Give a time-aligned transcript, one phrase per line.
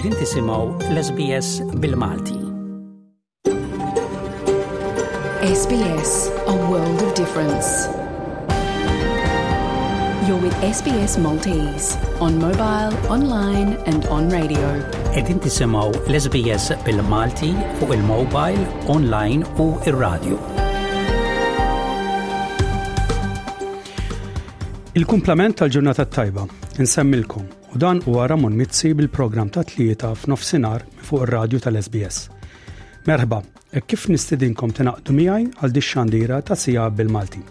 [0.00, 1.48] Qegħdin tisimgħu l-SBS
[1.80, 2.36] bil-Malti.
[5.44, 7.68] SBS, a world of difference.
[10.26, 14.72] You're with SBS Maltese on mobile, online and on radio.
[15.12, 18.64] Qegħdin tisimgħu l-SBS bil-Malti fuq il-mobile,
[18.96, 20.40] online u il radio
[24.96, 26.48] Il Il-kumplament tal-ġurnata tajba,
[26.80, 27.58] nsemmilkom.
[27.74, 32.18] U dan huwa Ramon mitzi bil-programm ta' tlieta f'nofsinhar fuq ir-radju tal-SBS.
[33.06, 33.38] Merħba,
[33.78, 37.44] e kif nistidinkom tinaqdu miegħi għal dixxandira ta' sija bil-Malti.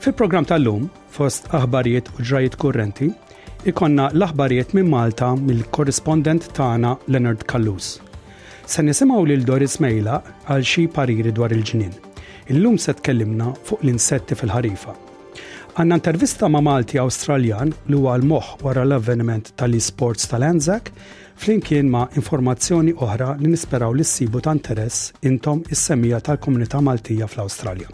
[0.00, 3.10] Fil-programm tal-lum, fost aħbarijiet u ġrajiet kurrenti,
[3.68, 7.98] ikonna l-aħbarijiet minn Malta mill-korrespondent tagħna Leonard Kallus.
[8.64, 11.92] Se nisimgħu lil Doris Mejla għal xi pariri dwar il-ġnien.
[12.56, 15.03] Illum se tkellimna fuq l-insetti fil-ħarifa.
[15.74, 20.92] Għanna intervista ma' Malti Australjan li huwa l-moħ wara l-avveniment tal-esports tal-Anzac
[21.42, 27.90] flimkien ma' informazzjoni oħra li nisperaw li s-sibu ta' interess intom is-semija tal-komunità Maltija fl-Australja.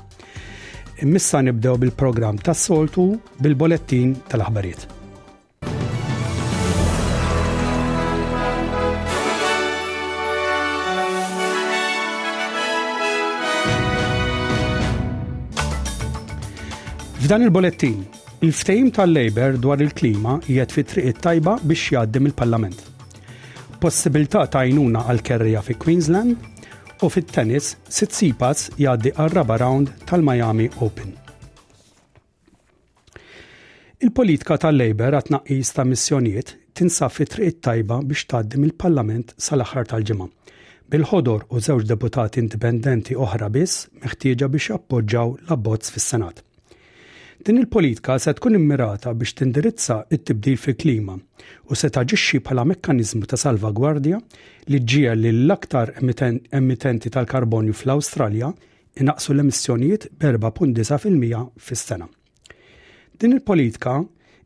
[1.07, 5.00] Imissa nibdew bil-programm tas-soltu bil-bolettin tal-aħbarijiet.
[17.21, 17.99] F'dan il-bolettin,
[18.47, 22.79] il-ftejim tal-Labor dwar il-klima jiet fi triq tajba biex jgħaddim il-Parlament.
[23.83, 31.13] Possibilità ta' jnuna għal-kerrija fi Queensland u fit-tennis sit sipas jgħaddi għal-raba round tal-Miami Open.
[34.01, 40.33] Il-politika tal-Labor għat naqis ta' missjonijiet tinsab fi triq tajba biex taddim il-Parlament sal-aħħar tal-ġimgħa
[40.97, 46.47] bil-ħodor u żewġ deputati indipendenti oħra biss meħtieġa biex jappoġġaw l-abbozz fis-Senat.
[47.43, 51.15] Din il-politika se tkun immirata biex tindirizza it-tibdil fil-klima
[51.73, 54.19] u se taġixxi bħala mekkaniżmu ta' salvagwardja
[54.73, 55.95] li ġija li l-aktar
[56.61, 58.51] emittenti tal-karbonju fl-Awstralja
[59.01, 62.05] inaqsu l-emissjonijiet b'4.9% fis-sena.
[63.17, 63.97] Din il-politika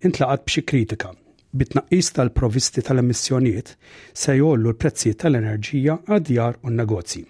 [0.07, 1.11] intlaqat b'xi kritika
[1.51, 3.75] bitnaqqis tal-provisti tal-emissjonijiet
[4.15, 7.27] se jollu l-prezzijiet tal-enerġija għadjar u n-negozji.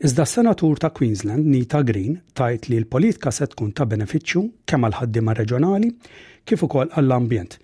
[0.00, 4.94] Iżda senatur ta' Queensland, Nita Green, tajt li l-politika se tkun ta' beneficju kemm għal
[5.00, 5.88] ħaddiema reġjonali
[6.46, 7.56] kif ukoll għall-ambjent,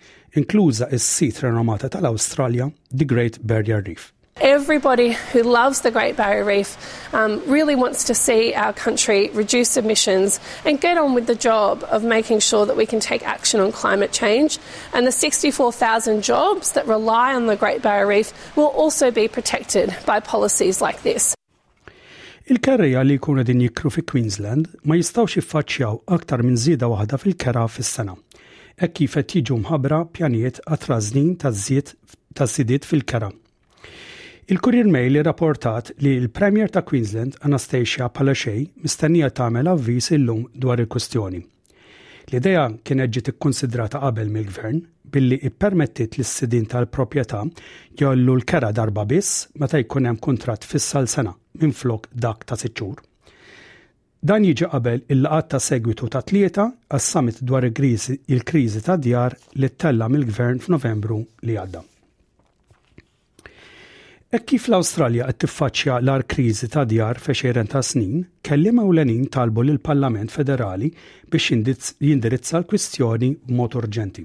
[0.42, 4.08] inkluża is-sit renomata tal-Awstralja, The Great Barrier Reef.
[4.40, 6.74] Everybody who loves the Great Barrier Reef
[7.14, 11.84] um, really wants to see our country reduce emissions and get on with the job
[11.88, 14.58] of making sure that we can take action on climate change.
[14.92, 19.94] And the 64,000 jobs that rely on the Great Barrier Reef will also be protected
[20.04, 21.32] by policies like this.
[22.44, 27.62] Il-kerreja li jkunu din jikru fi Queensland ma jistawx jiffaċċjaw aktar minn żieda waħda fil-kera
[27.72, 28.12] fis-sena.
[28.76, 30.84] Hekk kif qed jiġu mħabbra pjanijiet għat
[31.44, 31.94] taż-żied
[32.36, 33.32] taż sidiet fil-kera.
[34.52, 41.40] Il-Courier Mail rapportat li l-Premier ta' Queensland Anastasia Palaxej, mistennija tagħmel avviż illum dwar il-kwestjoni.
[42.30, 44.78] L-ideja kienet ġiet ikkonsidrata qabel mill-gvern
[45.14, 47.42] billi ippermettit l sidin tal-proprjetà
[48.00, 52.98] jollu l-kera darba biss meta jkun hemm kuntratt fissal sena minn flok dak ta' siċċur.
[54.24, 60.08] Dan jiġi qabel il-laqat ta' segwitu ta' tlieta għas-summit dwar il-kriżi tad djar li ttella
[60.08, 61.84] mill-gvern f'Novembru li għadda.
[64.34, 69.62] E kif l-Awstralja qed tiffaċċja l-ar kriżi ta' djar fexejren ta' snin, kelli ewlenin talbu
[69.62, 70.88] l Parlament Federali
[71.30, 74.24] biex jindirizza l-kwistjoni b'mod urġenti.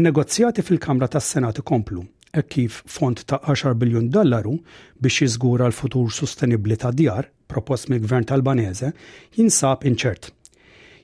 [0.00, 2.00] In-negozjati fil-Kamra tas-Senat ikomplu
[2.32, 4.56] e kif font ta' 10 biljun dollaru
[4.96, 8.94] biex jiżgura l-futur sostenibbli ta' djar propost mill-Gvern tal-Baneze,
[9.36, 10.32] jinsab inċert.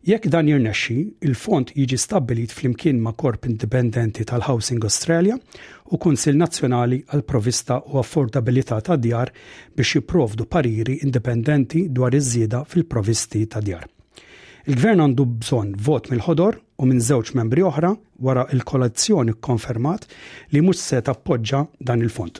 [0.07, 5.35] Jekk dan jirnexxi, il-fond jiġi stabbilit flimkien ma' korp indipendenti tal-Housing Australia
[5.91, 9.33] u Kunsil Nazzjonali għal provista u affordabilità ta' djar
[9.75, 13.89] biex jipprovdu pariri indipendenti dwar iż-żieda fil-provisti ta' djar.
[14.71, 17.91] Il-gvern għandu bżonn vot mill-ħodor u minn żewġ membri oħra
[18.23, 20.07] wara il-kolazzjoni konfermat
[20.55, 22.39] li mhux se tappoġġa dan il-fond.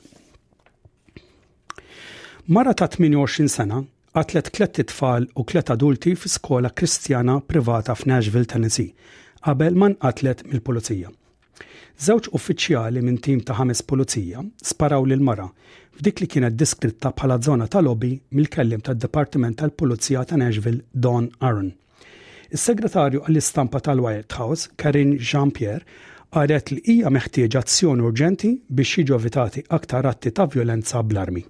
[2.55, 3.83] Mara ta' 28 sena
[4.17, 8.93] għatlet tlet tfal u tlet adulti fi skola kristjana privata f'Nashville, Tennessee,
[9.45, 11.11] qabel man qatlet mill-pulizija.
[11.99, 15.49] Żewġ uffiċjali minn tim ta' ħames pulizija sparaw lil mara
[15.99, 21.73] f'dik li kienet diskritta bħala zona ta' lobby mill-kellim tad-Dipartiment tal-Pulizija ta' Nashville Don Aaron.
[22.55, 25.83] Is-segretarju għall-istampa tal-White House, Karin Jean-Pierre,
[26.33, 31.43] qalet li hija meħtieġ azzjoni urġenti biex jiġu evitati aktar atti ta' violenza bl-armi.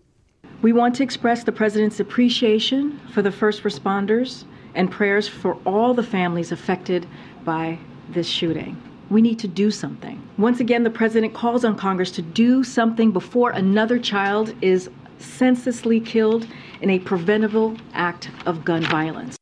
[0.61, 4.43] We want to express the President's appreciation for the first responders
[4.75, 7.07] and prayers for all the families affected
[7.45, 7.79] by
[8.09, 8.77] this shooting.
[9.09, 10.21] We need to do something.
[10.37, 16.01] Once again, the President calls on Congress to do something before another child is senselessly
[16.01, 16.47] killed
[16.83, 19.38] in a preventable act of gun violence.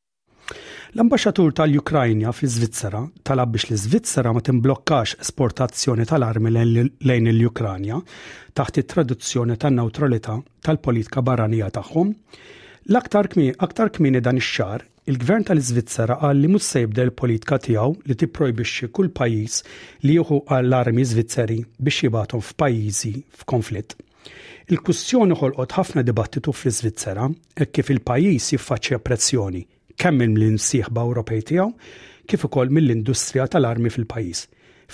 [0.94, 7.98] l ambasġatur tal-Ukrajna fi Svizzera talab biex li Svizzera ma timblokkax esportazzjoni tal-armi lejn l-Ukrajna
[8.56, 12.12] taħt it-traduzzjoni tan-neutralità tal-politika barranija tagħhom.
[12.92, 18.02] L-aktar kmi, aktar kmini dan ix-xar, il-gvern tal-Iżvizzera qal li mhux se jibdel politika tiegħu
[18.06, 19.60] li tipprojbixxi kull pajjiż
[20.06, 23.12] li jieħu għall-armi Żvizzeri biex jibgħathom f'pajjiżi
[23.42, 23.96] f'konflitt.
[24.70, 27.26] Il-kussjoni ħolqot ħafna dibattitu fl-Iżvizzera
[27.66, 29.62] e kif il-pajjiż jiffaċċja pressjoni
[30.00, 31.68] kemm mill-insieħba Ewropej tiegħu
[32.28, 34.44] kif ukoll mill-industrija tal-armi fil-pajjiż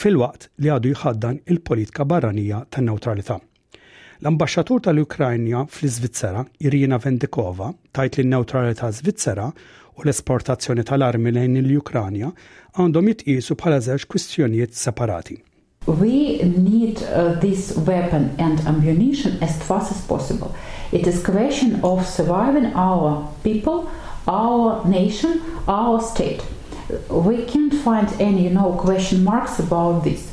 [0.03, 3.37] fil-waqt li għadu jħaddan il-politika barranija tan-neutralità.
[4.23, 9.49] L-ambasċatur tal-Ukrajna fl-Iżvizzera, Irina Vendikova, tajt li neutralità Zvizzera
[9.99, 12.31] u l-esportazzjoni tal-armi lejn l-Ukranja
[12.79, 15.41] għandhom jitqisu bħala żewġ kwistjonijiet separati.
[15.85, 20.55] We need uh, this weapon and ammunition as fast as possible.
[20.93, 23.91] It is question of surviving our people
[24.29, 26.43] our nation, our state.
[27.11, 30.31] We can't find any you know, question marks about this.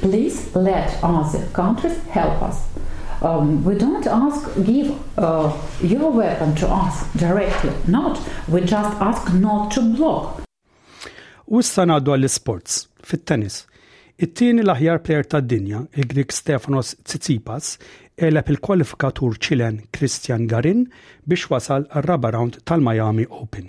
[0.00, 2.64] Please let other countries help us.
[3.20, 5.52] Um, we don't ask give uh,
[5.82, 7.72] your weapon to us directly.
[7.88, 10.42] Not we just ask not to block.
[11.50, 13.64] Wissa ngħaddu sports fit-tennis.
[14.18, 17.76] It-tieni l-aħjar plejer tad-dinja, il-Grik Stefanos Tsitsipas,
[18.26, 20.84] eleb il-kwalifikatur ċilen Christian Garin
[21.28, 23.68] biex wasal għal-raba round tal-Miami Open.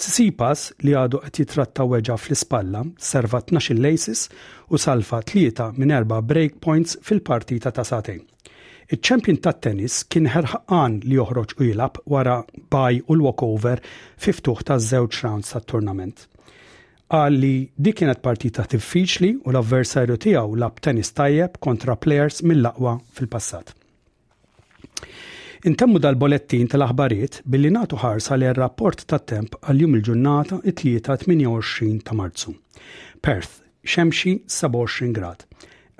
[0.00, 4.26] Sisipas li għadu qed jitratta weġa fl-ispalla serva 12 laces
[4.72, 8.22] u salfa' 3 minn 4 break points fil-partita ta' satejn.
[8.90, 12.40] Il-ċempjon tat tennis kien ħerħan li joħroġ u jilab wara
[12.72, 13.82] baj u l-walkover
[14.24, 16.29] fiftuħ ta' żewġ rounds tat-turnament
[17.10, 22.92] qal li di kienet partita diffiċli u l-avversarju tiegħu lab tennis tajjeb kontra players mill-aqwa
[23.16, 23.72] fil-passat.
[25.66, 32.14] Intemmu dal-bolettin tal-aħbariet billi natu ħarsa li r-rapport tat temp għal-jum il-ġurnata it-tlieta 28 ta'
[32.16, 32.54] Marzu.
[33.20, 35.42] Perth, xemxi 27 grad.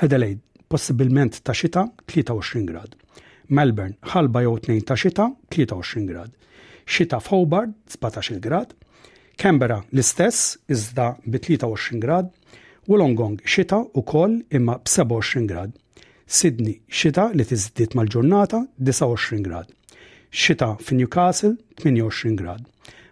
[0.07, 2.95] Adelaide, possibilment ta' xita 23 grad.
[3.51, 6.31] Melbourne, ħalba jew 2 ta' xita 23 grad.
[6.91, 8.73] Xita f'Hobart 17 grad
[9.41, 12.27] Canberra l-istess iżda bi 23 grad
[12.87, 12.95] u
[13.53, 15.71] xita u koll imma b-27 grad.
[16.27, 19.73] Sydney xita li tiżdiet mal-ġurnata 29 grad.
[20.43, 22.61] Xita fi Newcastle 28 grad.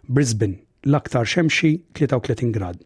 [0.08, 2.76] Brisbane l-aktar xemxi 33 grad.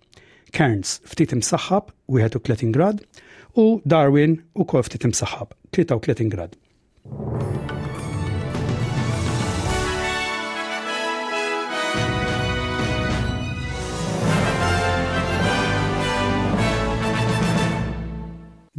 [0.52, 3.02] Cairns ftit imsaħħab 31 grad
[3.58, 5.48] u Darwin u kol ftit imsaħħab
[5.80, 6.54] 33 grad.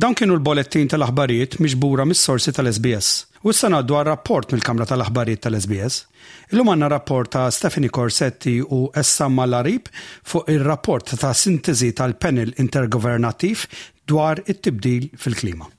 [0.03, 3.09] Dawn kienu l-bolettin tal-aħbarijiet miġbura mis-sorsi tal-SBS.
[3.47, 6.09] U issa ngħaddu għal rapport mill-Kamra tal-Aħbarijiet tal-SBS.
[6.51, 9.87] Illum għandna rapport ta' Stefani Corsetti u Essamma Larib
[10.27, 13.63] fuq ir-rapport ta' sintesi tal-panel intergovernattiv
[14.11, 15.71] dwar it-tibdil fil-klima.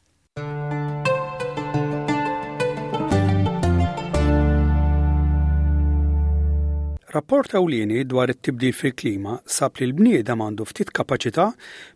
[7.14, 11.44] Rapport ewlieni dwar it-tibdil fil-klima sab li l-bniedem għandu ftit kapaċità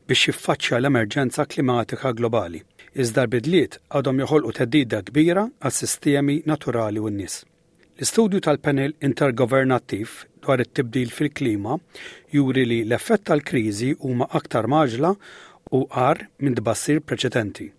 [0.06, 2.60] biex jiffaċċja l-emerġenza klimatika globali.
[2.94, 7.34] Iżda l-bidliet għadhom joħolqu teddida kbira għas-sistemi naturali u n-nies.
[7.98, 10.12] L-istudju tal-panel intergovernattiv
[10.46, 11.80] dwar it-tibdil fil-klima
[12.38, 15.10] juri li l-effett tal-kriżi huma aktar maġla
[15.74, 17.72] u qar minn tbassir preċedenti.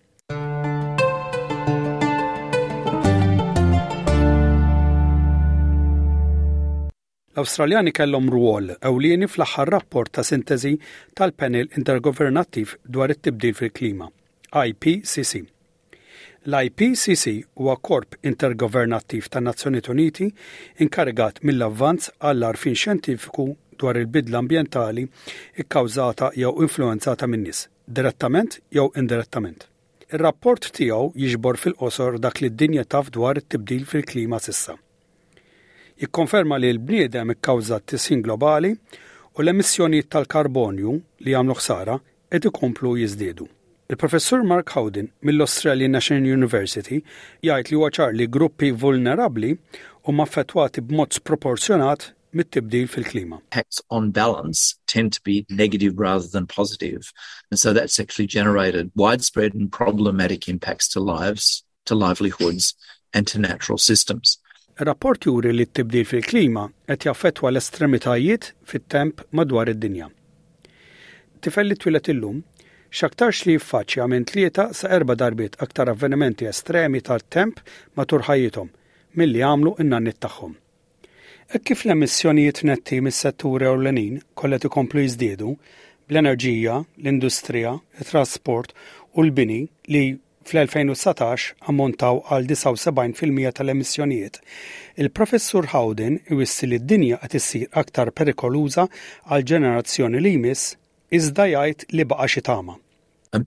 [7.40, 10.72] l australjani kellhom rwol ewlieni fl-aħħar rapport ta' sintesi
[11.18, 14.10] tal-panel intergovernattiv dwar it-tibdil fil-klima,
[14.52, 15.46] IPCC.
[16.50, 20.28] L-IPCC huwa korp intergovernattiv ta' Nazzjonijiet Uniti
[20.86, 23.48] inkarigat mill-avvanz għall-arfin xjentifiku
[23.80, 25.08] dwar il-bidla ambjentali
[25.64, 29.64] ikkawżata jew influenzata min nies, direttament jew indirettament.
[30.12, 34.76] Ir-rapport tiegħu jiġbor fil-qosor dak li d-dinja taf dwar it-tibdil fil-klima sissa
[36.02, 38.72] jikkonferma li l-bniedem ikkawza t-tisin globali
[39.36, 40.94] u l-emissjonijiet tal-karbonju
[41.26, 41.98] li għamlu ħsara
[42.32, 43.48] qed ikomplu jiżdiedu.
[43.90, 47.02] Il-professur Mark Howden mill-Australian National University
[47.44, 49.52] jgħid li huwa ċar li gruppi vulnerabbli
[50.08, 53.40] huma affettwati b'mod sproporzjonat mit-tibdil fil-klima.
[53.50, 57.12] Impacts on balance tend to be negative rather than positive.
[57.52, 62.76] And so that's actually generated widespread and problematic impacts to lives, to livelihoods,
[63.12, 64.39] and to natural systems
[64.86, 70.08] rapport juri li t-tibdil fil-klima qed jaffettwa l-estremitajiet fit-temp madwar id-dinja.
[71.40, 72.40] Tifelli twilet illum,
[73.00, 77.60] xaktarx li jiffaċċja minn tlieta sa erba darbiet aktar avvenimenti estremi tal-temp
[77.98, 78.72] matul ħajjithom
[79.20, 80.56] milli għamlu in-nannit tagħhom.
[81.50, 85.56] Ek kif l-emissjonijiet netti mis-setturi ewlenin kollet ikomplu jiżdiedu,
[86.10, 88.76] bl-enerġija, l-industrija, it-trasport
[89.18, 90.04] u l-bini li
[90.50, 94.40] fl-2019 ammontaw għal 79% tal-emissjonijiet.
[95.00, 98.88] Il-professur Howden iwissi li d-dinja qed issir aktar perikoluża
[99.30, 100.76] għal ġenerazzjoni li jmiss
[101.18, 102.78] iżda jgħid li baqa' xi tama.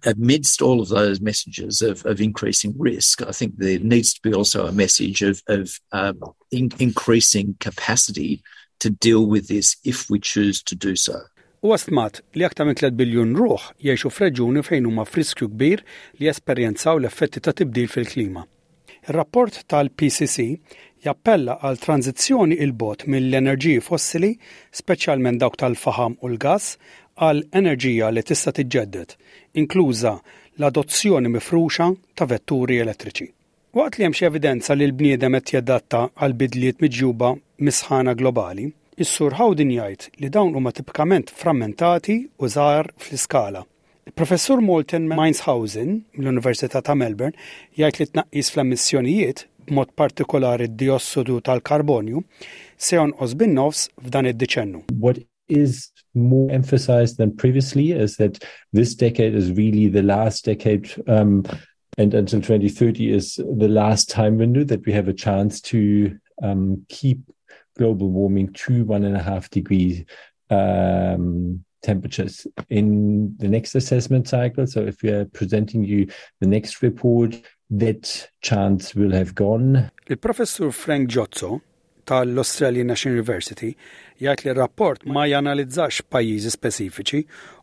[0.07, 4.33] Amidst all of those messages of, of increasing risk, I think there needs to be
[4.35, 6.19] also a message of, of um,
[6.53, 8.43] in increasing capacity
[8.79, 11.19] to deal with this if we choose to do so.
[11.63, 15.85] U għastmat li aktar minn 3 biljun ruħ jiexu f'reġuni fejn huma friskju kbir
[16.19, 18.43] li esperjenzaw l-effetti ta' tibdil fil-klima.
[19.07, 20.47] Ir-rapport tal-PCC
[21.07, 24.33] jappella għal tranzizzjoni il-bot mill-enerġiji fossili,
[24.75, 26.73] speċjalment dawk tal-faham u l-gas,
[27.23, 29.09] għal enerġija li tista' tiġġedded,
[29.63, 30.17] inkluża
[30.59, 31.87] l-adozzjoni mifruxa
[32.19, 33.31] ta' vetturi elettriċi.
[33.79, 39.39] Waqt li hemm xi evidenza li l-bniedem qed jadatta għal bidliet miġjuba misħana globali, Is-sur
[39.41, 43.63] Hawdin jgħid li dawn huma tipikament frammentati u żgħar fl-iskala.
[44.11, 47.33] Il-professur Molten Mainshausen mill-Università ta' Melbourne
[47.79, 52.21] jgħid li tnaqqis fl-emissjonijiet b'mod partikolari d-diossidu tal-karbonju
[52.77, 54.85] se jonqos bin-nofs f'dan id-diċennu.
[55.01, 58.43] What is more emphasized than previously is that
[58.75, 61.45] this decade is really the last decade um,
[61.97, 66.13] and until 2030 is the last time window that we have a chance to
[66.45, 67.21] um, keep
[67.79, 70.05] global warming to one and a half degrees
[70.51, 74.67] um, temperatures in the next assessment cycle.
[74.67, 76.07] So if we are presenting you
[76.41, 79.91] the next report, that chance will have gone.
[80.09, 81.61] il professor Frank Giozzo
[82.05, 83.71] tal-Australian National University
[84.19, 87.21] jgħid li rapport ma janalizzax pajjiżi speċifiċi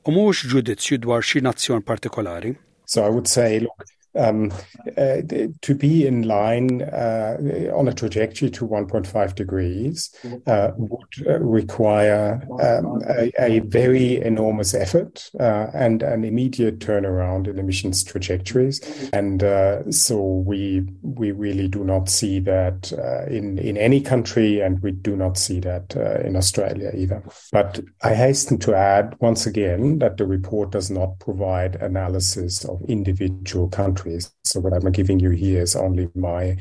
[0.08, 2.56] u mhux ġudizzju dwar xi nazzjon partikolari.
[2.88, 3.84] So I would say, look,
[4.16, 4.52] um,
[4.98, 5.18] uh,
[5.62, 7.38] to be in line uh,
[7.76, 10.10] on a trajectory to 1.5 degrees
[10.48, 17.48] uh, would uh, require um, a, a, very enormous effort uh, and an immediate turnaround
[17.48, 18.80] in emissions trajectories.
[19.14, 22.92] And uh, so we we really do not see that
[23.30, 27.24] in in any country, and we do not see that in Australia either.
[27.52, 32.82] But I hasten to add once again that the report does not provide analysis of
[32.88, 34.32] individual countries countries.
[34.44, 36.58] So what I'm giving you here is only my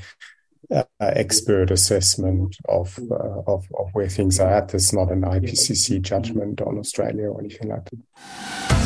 [0.70, 3.14] uh, expert assessment of, uh,
[3.46, 4.74] of, of where things are at.
[4.74, 8.77] It's not an IPCC judgment on Australia or anything like that.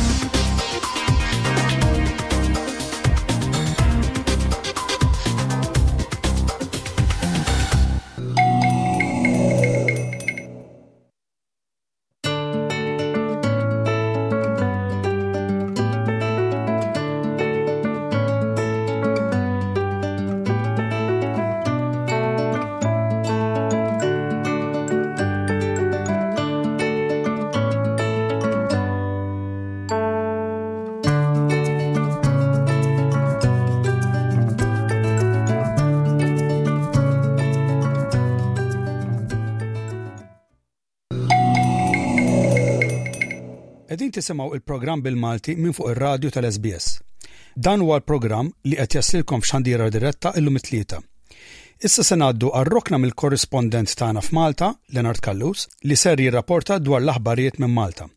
[44.13, 47.01] Qegħdin il program bil-Malti minn fuq ir-radju tal-SBS.
[47.55, 51.01] Dan huwa l-programm li qed jaslilkom f'xandira diretta illum it-tlieta.
[51.83, 57.73] Issa se ngħaddu għarrokna mill-korrispondent tagħna f'Malta, Leonard Kallus, li ser jirrapporta dwar l-aħbarijiet minn
[57.73, 58.07] Malta.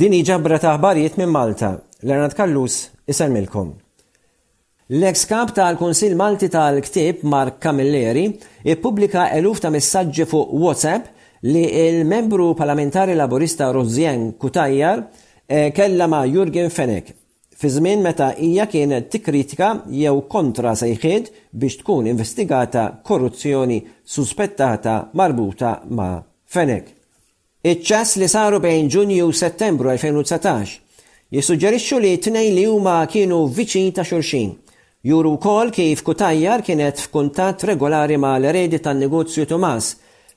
[0.00, 1.74] Din ġabra ta' aħbarijiet minn Malta.
[2.06, 3.79] Leonard Kallus, isalmilkom.
[4.92, 8.24] L-ex kap tal-Konsil Malti tal-Ktib Mark Camilleri
[8.72, 11.04] ippubblika eluf ta' messaġġi fuq WhatsApp
[11.46, 15.04] li il-membru parlamentari laburista Rozien Kutajjar
[15.46, 17.12] eh, kella ma' Jurgen Fenek
[17.56, 25.70] fi żmien meta hija kienet tikkritika jew kontra sejħed biex tkun investigata korruzzjoni suspettata marbuta
[25.86, 26.16] ma'
[26.50, 26.88] Fenek.
[27.62, 30.74] Iċ-ċess li saru bejn Ġunju u Settembru 2019
[31.38, 34.56] jissuġġerixxu li t-tnejn li huma kienu viċin ta' xulxin
[35.02, 39.94] Juru kol kif Kutajjar kienet f'kuntatt regolari ma' l-eredi tan-negozju Tomas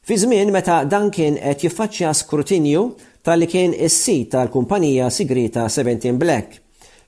[0.07, 2.83] fi żmien meta dan kien qed jiffaċċja skrutinju
[3.27, 6.61] tal-li kien is-sit tal-kumpanija sigrita 17 Black.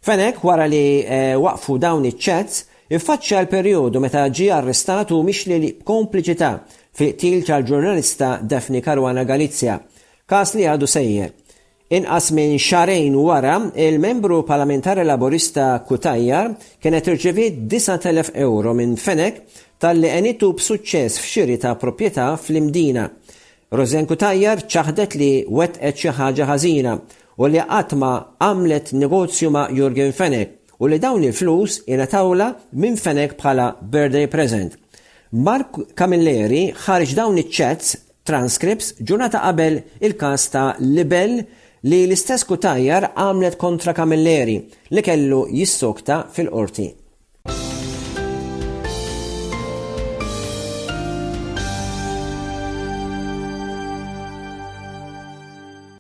[0.04, 2.60] Fenek wara li eh, waqfu dawn iċ-ċets,
[2.92, 6.52] iffaċċja l-perjodu meta ġie arrestatu mixli li kompliċità
[6.92, 9.80] fi til tal-ġurnalista Daphne Karwana Galizja,
[10.28, 11.32] kas li għadu sejjer.
[11.89, 16.48] Inqas minn xarejn wara, il-membru parlamentari laborista Kutajjar
[16.82, 19.44] kienet irċevi 9.000 euro minn Fenek
[19.77, 23.04] tal-li għenitu b'suċċess f'xiri ta' proprjetà fl-imdina.
[23.70, 26.94] Rozen Kutajjar ċaħdet li wetqet xi ħaġa ħażina
[27.38, 28.12] u li għatma
[28.42, 32.48] għamlet negozju ma' Jurgen Fenek u li dawn il-flus tawla
[32.82, 34.72] minn Fenek bħala birthday present.
[35.38, 37.94] Mark Camilleri ħarġ dawn iċ-chats
[38.25, 41.38] transcripts ġurnata qabel il-kas ta' Libel
[41.86, 44.56] li l-istess kutajjar għamlet kontra Kamilleri
[44.96, 46.88] li kellu jissokta fil-qorti.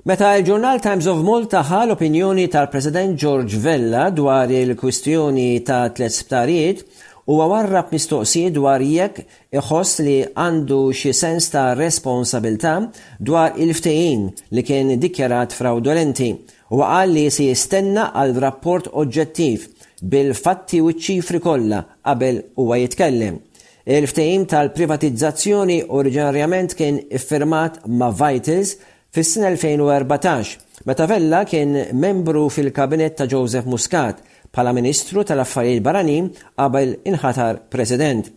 [0.05, 6.81] Meta il-ġurnal Times of Malta ħal opinjoni tal-President George Vella dwar il-kwistjoni ta' tlet sptarijiet,
[7.25, 9.21] u għawarrab mistoqsijiet dwar jekk
[9.57, 12.75] iħoss li għandu xi sens ta' responsabilta
[13.17, 16.29] dwar il-ftejin li kien dikjarat fraudolenti
[16.75, 19.65] u għal li se jistenna għal rapport oġġettiv
[20.05, 23.41] bil-fatti u ċifri kollha qabel huwa jitkellem.
[23.85, 28.75] Il-ftejim tal-privatizzazzjoni oriġinarjament kien iffirmat ma' Vitals
[29.13, 34.21] fis-sena 2014 meta Vella kien membru fil-kabinet ta' Joseph Muscat
[34.55, 38.29] Pala Ministru tal-Affarijiet Barranin qabel inħatar President.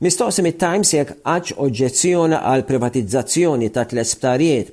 [0.00, 4.70] Mistoqsim it-Times jekk għax oġġezzjoni għal privatizzazzjoni ta' tliet sptarijiet.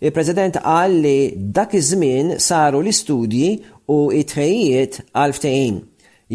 [0.00, 1.18] Il-President qal li
[1.58, 3.50] dak iż-żmien saru l-istudji
[3.92, 5.76] u it-tħejjiet għal ftehim.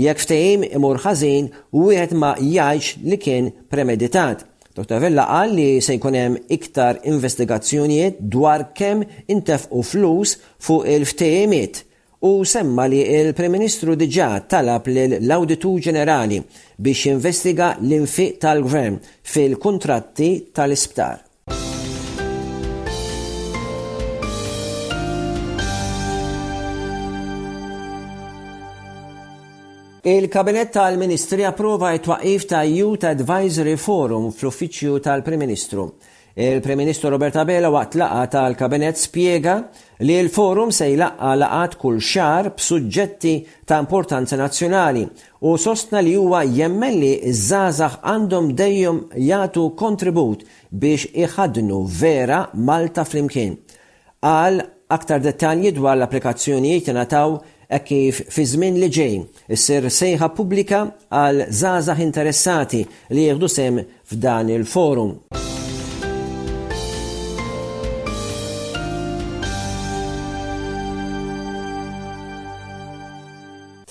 [0.06, 4.46] Jekk ftehim imur ħażin wieħed ma jgħix li kien premeditat.
[4.78, 5.02] Dr.
[5.02, 9.02] Vella qal li se jkun hemm iktar investigazzjonijiet dwar kemm
[9.34, 11.88] intefqu flus fuq il-ftehimiet
[12.24, 16.38] u semma li il-Prim Ministru diġà talab l-Auditu Ġenerali
[16.78, 21.24] biex investiga l-infiq tal-Gvern fil-kontratti tal-isptar.
[30.06, 35.90] Il-Kabinet tal-Ministri approva it-twaqif ta' Youth Advisory Forum fl-Uffiċċju tal-Prim Ministru.
[36.34, 39.68] Il-Prem-Ministru Robert Abela waqt laqa tal-Kabinet spiega
[40.00, 43.34] li l-forum se jlaqqa laqat kull xar b'suġġetti
[43.68, 45.04] ta' importanza nazzjonali
[45.52, 53.04] u sostna li huwa jemmen li żgħażagħ għandhom dejjem jagħtu kontribut biex iħadnu vera Malta
[53.06, 53.58] flimkien.
[54.24, 57.40] Għal aktar dettalji dwar l-applikazzjonijiet jingħataw
[57.76, 59.18] e kif fi żmien li ġej
[59.52, 65.18] issir sejħa pubblika għal żgħażagħ interessati li jieħdu sem f'dan il-forum.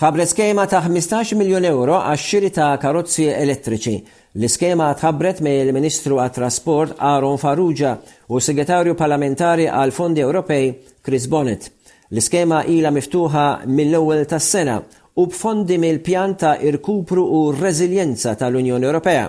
[0.01, 3.99] Tħabret skema ta' 15 miljon euro għax xiri ta' karozzi elettriċi.
[4.41, 7.91] L-iskema tħabret me il ministru għat trasport Aaron Farrugia
[8.33, 10.71] u segretarju parlamentari għal fondi Ewropej
[11.05, 11.67] Chris Bonnet.
[12.15, 14.79] L-iskema ila miftuħa mill-ewwel tas-sena
[15.21, 19.29] u b'fondi mill-pjan ta' irkupru u reżiljenza tal-Unjoni Ewropea.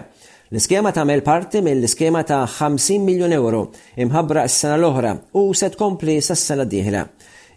[0.56, 3.68] L-iskema tagħmel parti mill-iskema ta' 50 miljon euro
[4.08, 7.04] imħabbra s-sena l-oħra u se tkompli sas-sena d-dieħla.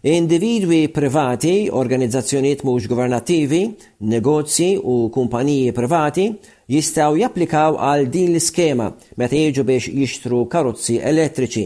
[0.04, 6.26] Individwi privati, organizzazzjoniet mhux governattivi, negozji u kumpaniji privati
[6.70, 11.64] jistaw japplikaw għal din l-iskema meta jiġu biex jixtru karozzi elettriċi.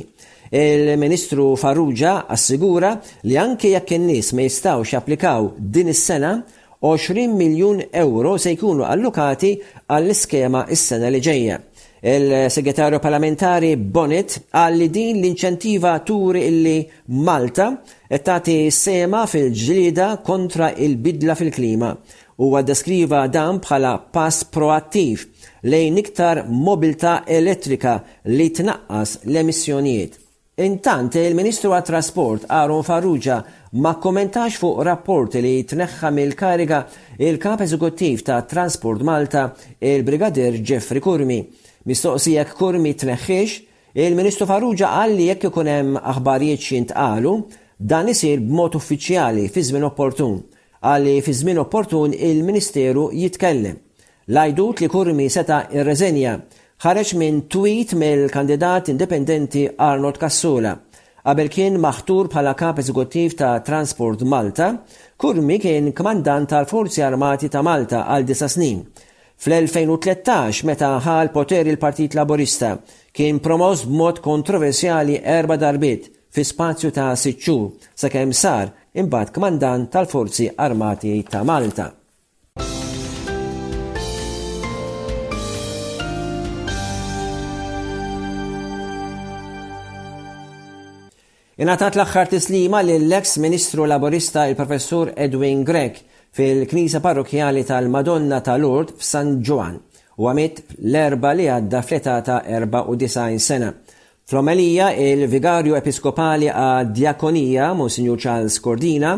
[0.55, 2.93] Il-Ministru Farrugia assigura
[3.27, 6.37] li anke jekk in-nies ma jistawx japplikaw din is-sena
[6.93, 9.57] 20 miljun euro se jkunu allokati
[9.91, 11.59] għall-iskema is-sena li ġejja.
[11.99, 16.77] Il-segretarju parlamentari Bonnet għalli din l-inċentiva turi illi
[17.27, 17.73] Malta
[18.07, 21.91] qed tagħti sema fil-ġlida kontra il-bidla fil-klima
[22.39, 25.25] u għaddeskriva dan bħala pass proattiv
[25.67, 27.97] lejn iktar mobilta elettrika
[28.31, 30.15] li tnaqqas l-emissjonijiet.
[30.59, 33.41] Intant, il-Ministru għat trasport Aaron Farrugia
[33.83, 36.81] ma kommentax fuq rapport li tneħħa mill-kariga
[37.19, 39.49] il-kap eżekuttiv ta' Transport Malta
[39.83, 41.43] il-Brigadir Jeffrey Kurmi
[41.87, 43.59] mistoqsijak kur mitneħħiex,
[43.95, 46.85] il-Ministru Farrugia qal li jekk ikun hemm aħbarijiet xi
[47.79, 50.39] dan isir b'mod uffiċjali fi żmien opportun,
[50.83, 53.77] għalli fi żmien opportun il-Ministeru jitkellem.
[54.29, 56.35] Lajdut li kurmi seta ir-reżenja
[56.83, 60.75] ħareġ minn tweet mill-kandidat indipendenti Arnold Kassula.
[61.29, 64.71] Qabel kien maħtur bħala kap eżekuttiv ta' Transport Malta,
[65.21, 68.79] kurmi kien kmandant tal-Forzi Armati ta' Malta għal disa snin
[69.39, 72.73] Fl-2013, meta ħal poter il-Partit Laborista,
[73.15, 77.55] kien promos b'mod kontroversjali erba darbit fi spazju ta' Siċċu
[78.03, 81.87] sakemm sar imbagħad kmandant tal-Forzi Armati ta' Malta.
[91.63, 99.41] Inatat l-axħar tislima l-ex ministru laborista il-professur Edwin Gregg fil-Knisa Parrokjali tal-Madonna tal urd f'San
[99.47, 99.79] Ġoan
[100.19, 103.69] u għamit l-erba li għadda fleta ta' 94 sena.
[104.29, 109.13] Flomelija il-Vigarju Episkopali għad Djakonija, Monsignor Charles Cordina,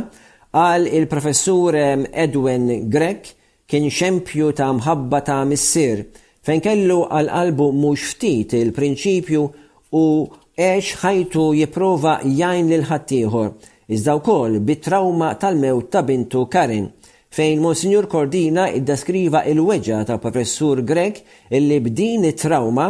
[0.52, 3.30] għal il-professur Edwin Grek
[3.70, 6.04] kien xempju ta' mħabba ta' missir,
[6.44, 9.42] fejn kellu għal qalbu mhux ftit il-prinċipju
[9.96, 10.04] u
[10.60, 13.52] għex ħajtu jiprova jajn lil ħaddieħor
[13.90, 16.90] iżda wkoll bit-trawma tal-mewt ta' bintu Karin
[17.30, 21.20] fejn Monsignor Cordina iddeskriva il-weġġa ta' professur Grek
[21.56, 22.86] illi b'din it-trauma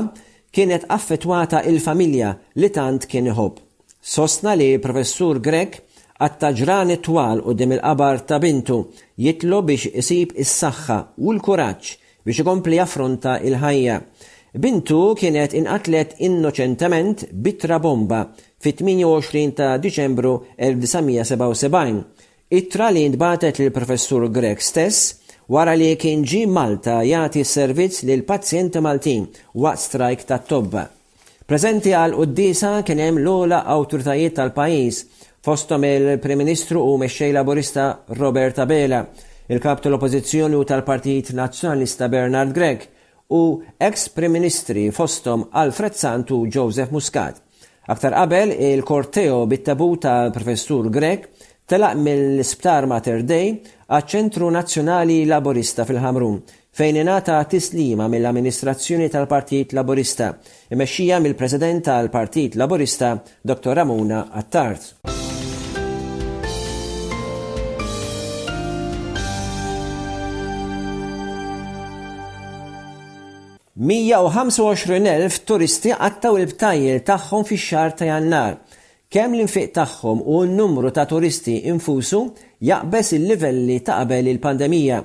[0.53, 3.59] kienet affettwata il-familja li tant kien iħob.
[4.01, 5.77] Sostna li professur Greg
[6.25, 8.79] għatta ġrani twal u dim il-qabar ta' bintu
[9.21, 11.93] jitlu biex isib is-saħħa u l-kuraċ
[12.25, 13.99] biex ikompli affronta il-ħajja.
[14.61, 24.25] Bintu kienet inqatlet innoċentament bitra bomba fit-28 ta' Diċembru 1977 Ittra li jindbatet lill professur
[24.35, 25.13] Grek stess
[25.55, 30.83] wara li kien ġi Malta jagħti servizz l pazjenti Maltin waqt strajk tat tobba.
[31.47, 34.99] Preżenti għal Uddisa kien hemm l-ola awtoritajiet tal-pajjiż
[35.47, 37.85] fostom il-Prim Ministru u mexxej Laburista
[38.19, 38.99] Robert Abela,
[39.47, 42.89] il-kap tal-Oppożizzjoni u tal-Partit Nazzjonalista Bernard Grek
[43.39, 43.45] u
[43.79, 47.39] ex-Prim Ministri fostom Alfred Sant u Joseph Muscat.
[47.95, 51.31] Aktar qabel il-korteo bit-tabu tal-Professur Grek
[51.71, 53.53] telaq mill-Sptar Mater Dei
[53.87, 56.41] għal ċentru Nazzjonali Laborista fil ħamrum
[56.75, 60.33] fejn ingħata tislima mill-Amministrazzjoni tal-Partit Laborista,
[60.75, 63.75] imexxija mill-President tal-Partit Laborista Dr.
[63.79, 65.07] Ramona Attart.
[75.15, 78.59] elf turisti għattaw il-btajjel tagħhom fix-xahar ta' Jannar
[79.15, 82.19] kemm l-infiq tagħhom u n-numru ta' turisti infusu
[82.63, 84.99] jaqbes il-livelli ta' qabel il-pandemija.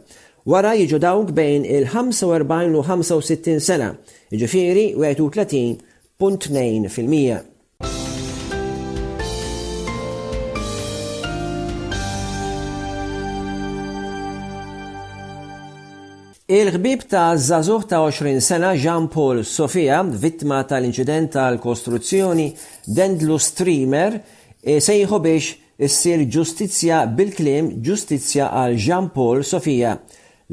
[0.51, 3.91] wara jiġu dawk bejn il-45 u 65 sena,
[4.33, 5.77] ġifiri 31.2%.
[16.49, 22.49] Il-ħbib ta' Zazuh ta' 20 sena Jean Paul Sofia, vittma tal-inċident tal-kostruzzjoni
[22.89, 24.17] Dendlu Streamer,
[24.65, 25.53] e sejħu biex
[25.85, 29.99] issir ġustizzja bil-klim ġustizzja għal Jean Paul Sofia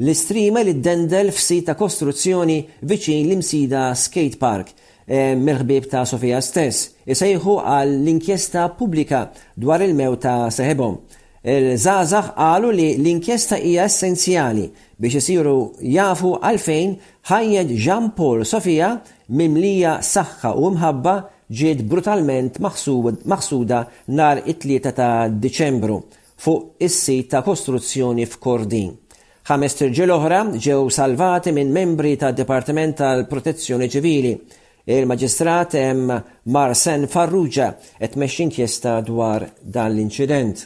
[0.04, 2.56] l-istrima li d-dendel f'sit ta' kostruzzjoni
[2.90, 4.74] viċin l-imsida skate park
[5.08, 6.90] eh, mill-ħbib ta' Sofija stess.
[7.08, 9.22] Isejħu e għal l-inkjesta pubblika
[9.56, 10.98] dwar il-mew ta' seħebom.
[11.52, 14.66] Il-żazax qalu li l-inkjesta hija essenzjali
[15.00, 15.54] biex isiru
[15.94, 16.92] jafu għalfejn
[17.30, 18.92] ħajjed Jean Paul Sofija
[19.32, 21.16] mimlija saħħa u mħabba
[21.48, 23.80] ġiet brutalment maħsuda
[24.18, 25.98] nar it-tlieta ta' Diċembru
[26.44, 28.92] fuq is-sit ta' kostruzzjoni f'Kordin.
[29.46, 34.32] Ħames tirġiel oħra ġew salvati minn membri tad Dipartiment tal-Protezzjoni Ċivili.
[34.90, 36.10] Il-Maġistrat hemm
[36.50, 40.64] Marsen Farrugia qed mexxi inkjesta dwar dan l-inċident.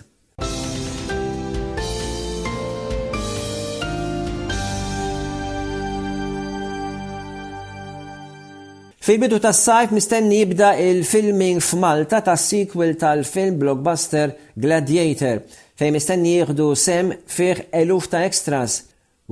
[9.01, 15.45] Fi bidu tas sajf mistenni jibda il-filming f'Malta tas sequel tal-film blockbuster Gladiator
[15.81, 18.81] fejn mistenni jieħdu sem fih eluf ta' extras.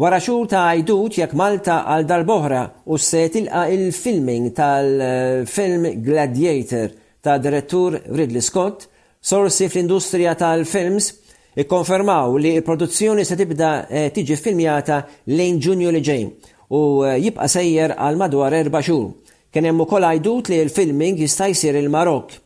[0.00, 7.34] Wara xhur ta' għajdut jekk Malta għal darboħra u se tilqa il-filming tal-film Gladiator ta'
[7.42, 8.86] direttur Ridley Scott,
[9.20, 11.10] sorsi fl-industrija tal-films
[11.58, 15.02] ikkonfermaw li l-produzzjoni se tibda eh, tiġi filmjata
[15.34, 16.26] lejn ġunju li ġejn
[16.72, 16.80] u
[17.10, 19.10] eh, jibqa sejjer għal madwar erba' xhur.
[19.52, 22.38] Kien hemm ukoll għajdut li l-filming jista' jsir il-Marok.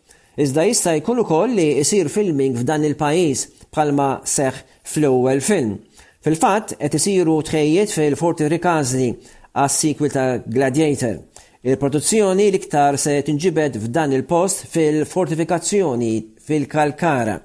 [0.42, 5.76] Iżda jista' jkun ukoll li jsir filming f'dan il-pajjiż palma seħ fl-ewwel film.
[6.22, 9.14] Fil-fatt, qed isiru tħejjiet fil-Forti
[9.52, 11.18] għas sequel ta' Gladiator.
[11.62, 16.12] Il-produzzjoni liktar se tinġibed f'dan il-post fil-fortifikazzjoni
[16.44, 17.36] fil-Kalkara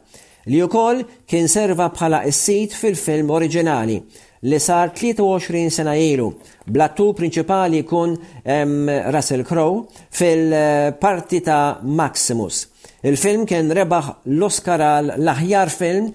[0.48, 3.98] li wkoll kien serva bħala is-sit fil-film oriġinali
[4.48, 6.30] li sar 23 sena ilu.
[6.72, 9.86] Blattu prinċipali kun Russell Crowe
[10.18, 12.66] fil-parti ta' Maximus.
[13.06, 16.08] Il-film kien rebaħ l-Oscar għal l-aħjar film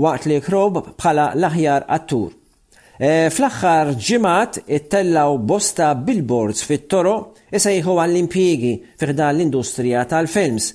[0.00, 2.30] waqt li krob bħala l-aħjar attur.
[2.96, 10.70] E, Fl-axħar ġimat it-tellaw bosta billboards fit-toro isejħu e għall-impjiegi fiħda l-industrija tal-films.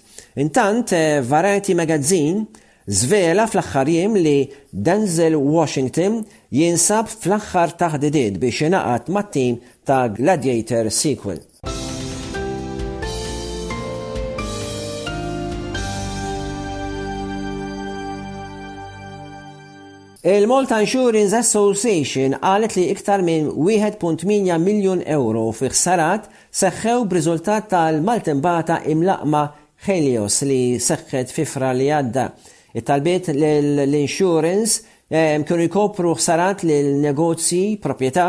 [0.45, 2.45] Intant, e, Variety Magazine
[2.85, 4.35] zvela fl-axħar jiem li
[4.69, 6.21] Denzel Washington
[6.53, 11.41] jinsab fl-axħar taħdidid biex inaqat mat-tim ta' Gladiator Sequel.
[20.27, 24.25] Il-Malta Insurance Association għalet li iktar minn 1.8
[24.59, 26.25] miljon euro fi ħsarat
[26.59, 29.43] seħħew b'riżultat tal-maltembata imlaqma
[29.87, 32.25] Helios li seħħet fifra li għadda.
[32.75, 38.27] It-talbiet l-insurance kienu jkopru ħsarat l-negozji, proprjetà,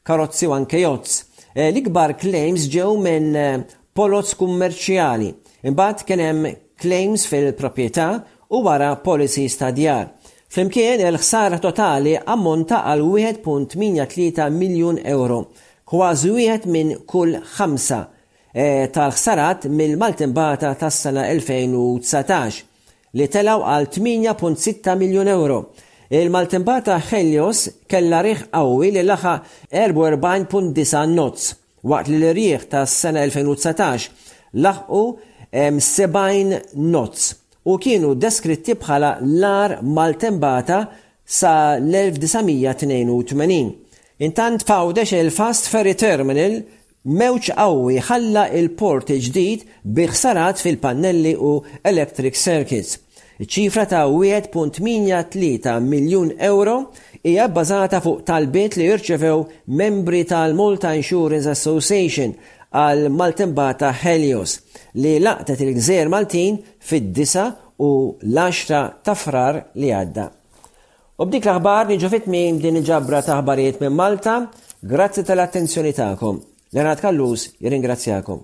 [0.00, 1.20] karozzi u anke jozz.
[1.52, 3.60] Eh, l-ikbar claims ġew minn eh,
[3.92, 5.28] polots kummerċjali.
[5.68, 8.12] Imbagħad kien hemm claims fil-proprjetà
[8.48, 10.08] u wara policies ta' djar.
[10.54, 15.40] Flimkien il-ħsara totali ammonta għal 1.83 miljun euro,
[15.90, 17.96] kważi wieħed minn kull ħamsa
[18.54, 22.60] e, tal-ħsarat mill-maltimbata tas-sena 2019
[23.18, 25.58] li telaw għal 8.6 miljun euro.
[26.14, 29.34] Il-maltimbata Helios kella riħ qawwi li laħa
[29.74, 31.50] 44.9 nozz
[31.82, 34.12] waqt li l-riħ tas-sena 2019
[34.62, 35.16] laħqu 70
[35.74, 40.80] eh, nozz u kienu deskritti bħala lar mal-tembata
[41.24, 43.62] sa l-1982.
[44.24, 46.58] Intant fawdex il-Fast Ferry Terminal
[47.04, 49.64] mewċ qawwi ħalla il-port ġdid
[49.96, 51.56] biħsarat fil-pannelli u
[51.88, 53.00] electric circuits.
[53.50, 56.76] ċifra ta' 1.83 miljun euro
[57.26, 59.40] hija bbażata fuq talbiet li jirċevew
[59.80, 62.36] membri tal-Malta Insurance Association
[62.74, 64.56] għal maltembata Helios
[65.02, 67.44] li laqtet il-gżer Maltin fid-disa
[67.82, 70.24] u l-10 ta' frar li għadda.
[71.22, 74.36] U b'dik l-aħbar niġu fitmim din il-ġabra ta' aħbarijiet minn Malta,
[74.82, 76.42] grazzi tal-attenzjoni ta'kom.
[76.74, 78.42] Lenat Kallus jiringrazzjakom.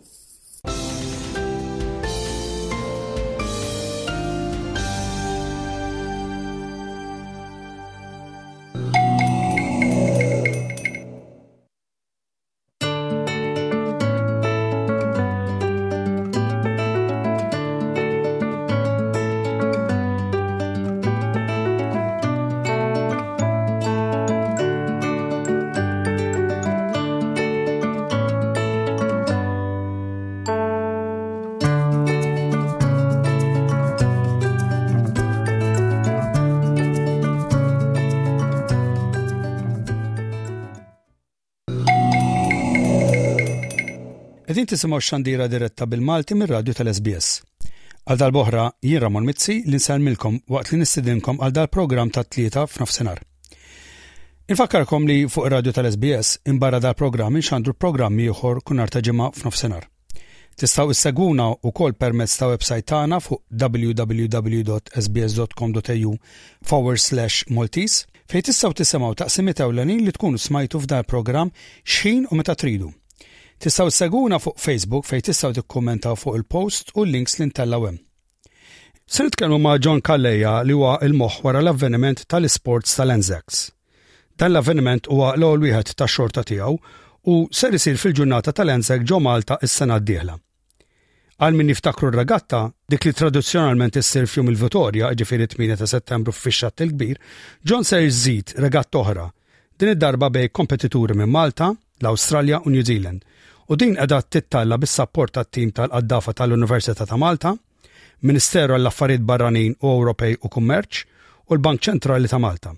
[44.81, 47.27] tisimaw xandira diretta bil-Malti mir radju tal-SBS.
[48.09, 53.19] Għal dal-boħra, jien Ramon Mizzi li nsalmilkom waqt li nistidinkom għal dal-program ta' tlieta f'nofsenar.
[54.49, 59.85] Infakkarkom li fuq Radio tal-SBS imbarra dal-program inxandru program ieħor kunar ta' ġimgħa f'nofsenar.
[60.57, 66.13] Tistaw issegwuna u kol permezz ta' websajt tagħna fuq www.sbs.com.au
[66.71, 67.99] forward slash Maltese
[68.33, 71.49] fejn tistaw tisimgħu taqsimiet ewlenin li tkunu smajtu f'dal program
[71.85, 72.91] x'ħin u meta tridu
[73.61, 77.99] Tistaw seguna fuq Facebook fej tistaw tikkommentaw fuq il-post u l-links li ntellaw hemm.
[79.13, 83.59] Se nitkellmu ma' John Kalleja li huwa il-moħ wara l-avveniment tal-Sports tal-Enzex.
[84.39, 86.73] Dan l-avveniment huwa l-ewwel wieħed tax-xorta tiegħu
[87.33, 90.39] u ser isir fil-ġurnata tal-Enzex ġo Malta is-sena d-dieħla.
[91.45, 96.33] Għal min niftakru r-ragatta, dik li tradizjonalment issir fjum il vittoria ġifiri 8 ta' settembru
[96.33, 97.21] f'fixxat il-kbir,
[97.65, 99.29] John ser żid ragatta oħra,
[99.81, 101.69] din id-darba bej kompetituri minn Malta,
[102.01, 103.21] l-Awstralja u New Zealand
[103.71, 107.53] u din qiegħda tittalla bis-sapport tat-tim tal-qaddafa tal-Università ta' Malta,
[108.27, 111.03] Ministeru għall-Affarijiet Barranin u Ewropej u Kummerċ
[111.51, 112.73] u l-Bank Ċentrali ta' Malta.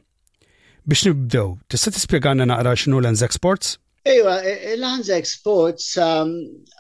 [0.85, 3.79] Biex nibdew, tista' tispjegana naqra x'inhu l Exports?
[4.05, 6.35] Ejwa, e, e, l-Enz Exports um,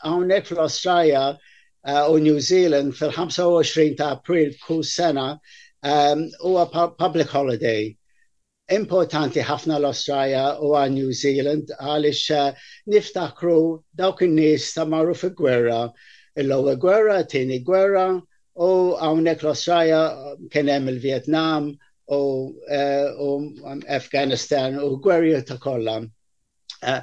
[0.04, 5.28] hawnhekk fl-Awstralja uh, u New Zealand fil-25 ta' April kull sena
[5.88, 6.68] um, huwa
[7.00, 7.94] public holiday
[8.70, 15.30] importanti ħafna l-Australia u għal New Zealand għalix eh, niftakru dawk il-nis ta' marru fi
[15.34, 15.88] gwerra,
[16.36, 18.14] il ewwel gwerra, tini gwerra,
[18.56, 20.04] u għawnek l-Australia
[20.52, 21.72] kienem il-Vietnam
[22.12, 23.28] eh, u,
[23.88, 25.98] Afghanistan u gwerja ta' kollha.
[26.82, 27.02] Eh,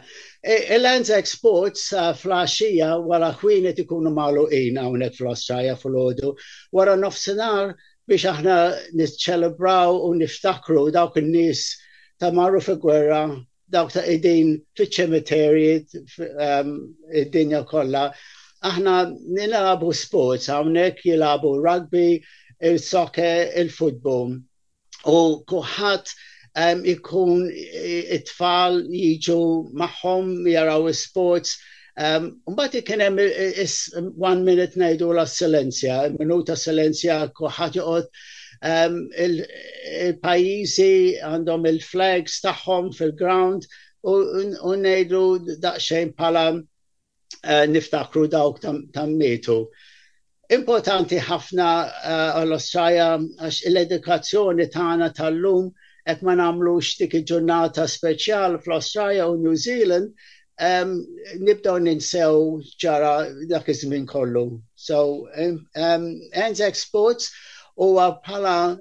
[0.76, 6.32] Il-Lands Exports fl-axija wara kwinet ikunu malu in għawnek fl-Australia fl-ħodu
[6.76, 7.74] wara nofsenar
[8.10, 8.54] biex aħna
[9.00, 11.62] nitċelebraw u niftakru dawk in nis
[12.22, 13.20] ta' marru fi gwerra,
[13.70, 15.76] dawk ta' idin fiċ ċemeterji
[16.26, 16.76] ehm,
[17.22, 18.08] id-dinja kollha.
[18.66, 18.96] Aħna
[19.38, 22.18] nilabu sports għawnek jilabu rugby,
[22.60, 24.34] il-soccer, il-futbol.
[25.08, 26.18] U kuħat um,
[26.64, 29.40] ehm, ikun it-tfal jiġu
[29.86, 31.60] maħom jaraw sports
[31.98, 38.08] Ehm, mbagħad kien hemm one minute ngħidu la silenzja, minuta silenzja kulħadd um,
[38.72, 40.90] ehm, il-pajjiżi
[41.30, 43.66] għandhom il-flags tagħhom fil-ground
[44.06, 44.14] u
[44.84, 49.58] ngħidu daqsxejn bħala eh, niftakru dawk tam-mietu
[50.60, 53.10] importanti ħafna eh, għall-Australia
[53.50, 55.72] għax l-edukazzjoni tagħna tal-lum
[56.08, 60.14] qed ma nagħmlux dik il-ġurnata speċjal fl-Australia u New Zealand
[60.60, 60.92] um,
[61.42, 63.14] nibdaw ninsew ġara
[63.50, 64.60] dak iż-żmien kollu.
[64.76, 67.32] So, um, um, Sports
[67.80, 68.78] huwa bħala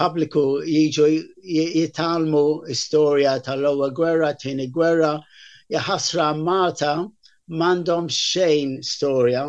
[0.00, 1.06] publiku jiġu
[1.76, 5.12] jitalmu istorja tal-lowa gwerra, tini gwerra,
[5.72, 6.94] jaħasra mata
[7.60, 9.44] mandom xejn storja.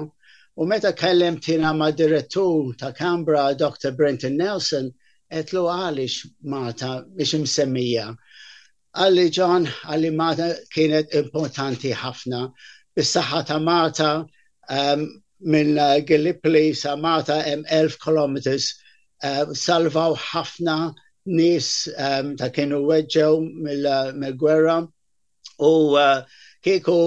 [0.60, 3.96] U meta kellem tina ma direttur ta' Canberra, Dr.
[3.96, 4.92] Brenton Nelson,
[5.32, 8.10] etlu għalix mata biex msemmija
[9.00, 12.48] għalli ġon għalli Marta kienet importanti ħafna.
[12.98, 15.06] Bissaħħa ta' Marta um,
[15.40, 20.76] minn uh, Gallipoli sa' Marta hemm 11 km uh, salvaw ħafna
[21.32, 24.90] nis um, ta' kienu weġġew mill-gwerra uh,
[25.64, 26.18] u uh,
[26.64, 26.98] kieku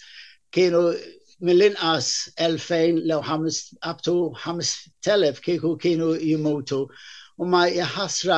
[0.54, 0.94] kienu
[1.44, 3.22] mill-inqas 2000 lew
[3.90, 6.80] up to 5000 kieku kienu jimutu.
[7.42, 8.38] U ma jħasra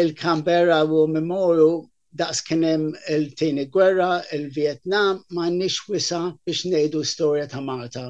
[0.00, 1.68] il-Kambera u Memoru
[2.22, 8.04] daqs kienem il-tini gwerra, il-Vietnam, ma nix wisa biex nejdu storja ta' Malta.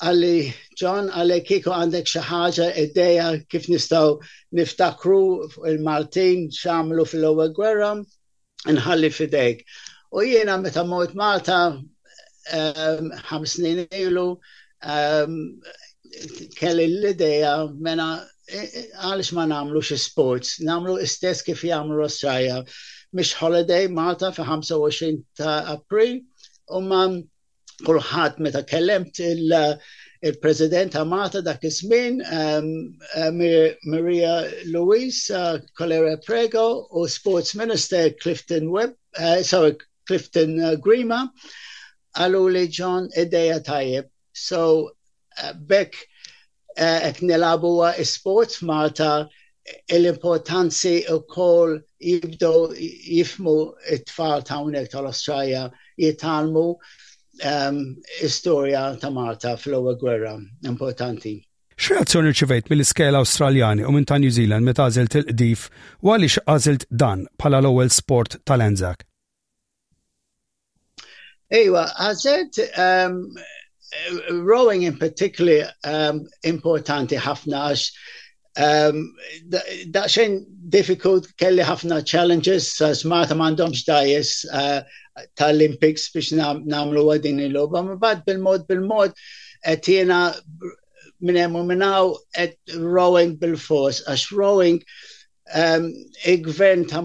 [0.00, 0.40] Għalli,
[0.80, 4.16] John, għalli kieku għandek xaħġa id-deja kif nistaw
[4.56, 5.20] niftakru
[5.74, 7.92] il-Maltin xamlu fil-ewwel gwerra,
[8.64, 9.66] nħalli fidejk.
[10.16, 11.62] U jiena meta mort Malta
[12.52, 14.22] Um, ħam snin ilu
[14.84, 15.36] um,
[16.58, 18.08] kelli l-ideja mena
[18.52, 22.58] e, e, għalix ma namlu xie sports, namlu istess kif jamlu Australia.
[23.16, 26.18] Mish holiday Malta fi 25 ta' April,
[26.68, 27.00] umma
[27.86, 37.08] kullħat meta kellemt il-President ta' Malta dak ismin, um, uh, Maria uh Colera Prego u
[37.08, 39.76] Sports Minister Clifton Webb, uh sorry,
[40.06, 41.30] Clifton uh, Grima,
[42.20, 44.08] għallu li ġon ideja tajjeb.
[44.32, 44.60] So,
[45.40, 45.98] eh, bekk
[46.76, 49.26] eh, ek nilabu sport Malta
[49.90, 53.54] l-importanzi u kol jibdo jifmu
[53.94, 56.76] it-tfal ta' unek tal-Australia jitalmu um,
[57.40, 57.78] ehm,
[58.22, 60.34] istorja ta' Malta fl-ewwel gwerra
[60.68, 61.38] importanti.
[61.78, 65.68] X-reazzjoni ċivejt mill-iskela Awstraljani u minn ta' New Zealand meta għazilt il-qdif
[66.02, 69.06] u għaliex għażilt dan bħala l-ewwel sport tal-Enzak?
[71.54, 73.32] Iwa, I said um,
[74.30, 75.58] rowing in particular
[75.94, 77.84] um, importanti ħafna għax
[78.66, 78.98] um,
[79.96, 80.34] daċxen
[80.74, 84.82] difficult kelli ħafna challenges għax mata mandomx dajes uh,
[85.46, 86.32] olympics biex
[86.74, 89.14] namlu għadin il-loba, ma bad bil-mod bil-mod
[89.74, 90.20] et jena
[91.22, 92.58] minnem minnaw et
[92.98, 94.82] rowing bil-fors, għax rowing
[95.54, 95.86] um,
[96.26, 97.04] il-gvern ta'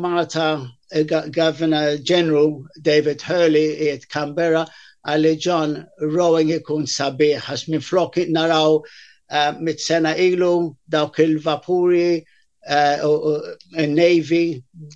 [0.93, 4.63] Uh, Governor General David Hurley at Canberra
[5.07, 5.73] għalli John
[6.13, 10.49] Rowing ikun sabiħ has minn flok naraw uh, mit-sena ilu
[10.95, 13.51] dawk il-vapuri uh,
[13.85, 14.41] Navy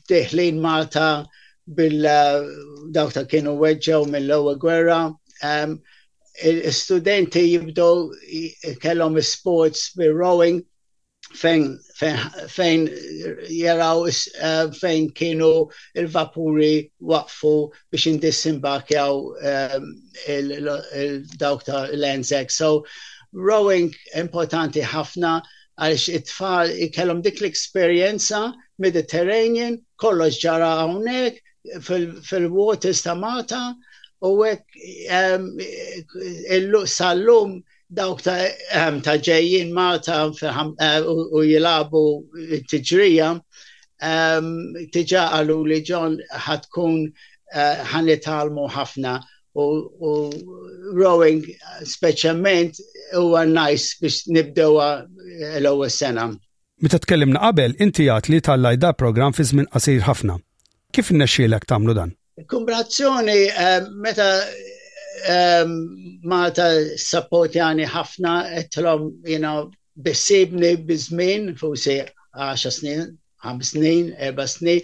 [0.09, 1.05] diħlin Malta
[1.77, 2.41] bil uh,
[2.97, 4.99] dawk ta' kienu weġġew mill-ewwel gwerra.
[5.53, 5.77] Um,
[6.41, 8.09] il-studenti jibdow
[9.33, 10.63] sports bil-rowing
[11.37, 11.65] fejn
[12.55, 12.83] fejn
[13.49, 15.67] jaraw eh, fejn kienu
[16.01, 17.55] il-vapuri waqfu
[17.91, 19.15] biex indissimbarkjaw
[19.53, 19.89] um,
[20.25, 22.05] ehm, il-dawk ta' l
[22.57, 22.71] So
[23.49, 23.91] rowing
[24.23, 25.33] importanti ħafna
[25.81, 28.45] għalix it-tfal ikellum dik l experienza
[28.79, 31.41] Mediterranean, kollox ġara għonek
[31.81, 33.65] fil-waters ta' Malta
[34.23, 34.81] u hekk
[35.17, 37.61] um, sal-lum
[37.95, 38.39] dawk ta'
[38.77, 40.99] ehm, ġejjin Malta eh,
[41.33, 42.01] u jilabu
[42.71, 43.29] t-ġrija,
[44.93, 46.17] tiġa ehm, għallu li ġon
[46.47, 49.17] ħatkun eh, ħanitalmu ħafna
[49.61, 49.65] u
[50.97, 51.43] rowing
[51.85, 52.79] speċjalment
[53.19, 54.87] huwa nice biex nibdewa
[55.61, 56.27] l-ewwel sena.
[56.81, 60.39] Meta tkellimna qabel, inti għat li tal da' program fi żmien qasir ħafna.
[60.93, 62.15] Kif innexxielek tagħmlu dan?
[62.49, 64.31] Kumbrazzjoni eh, meta
[65.23, 71.95] Ehm, Malta jani ħafna, etlom, you know, bisibni bizmin, fusi
[72.33, 74.81] 10 snin, 5 snin, 4 snin,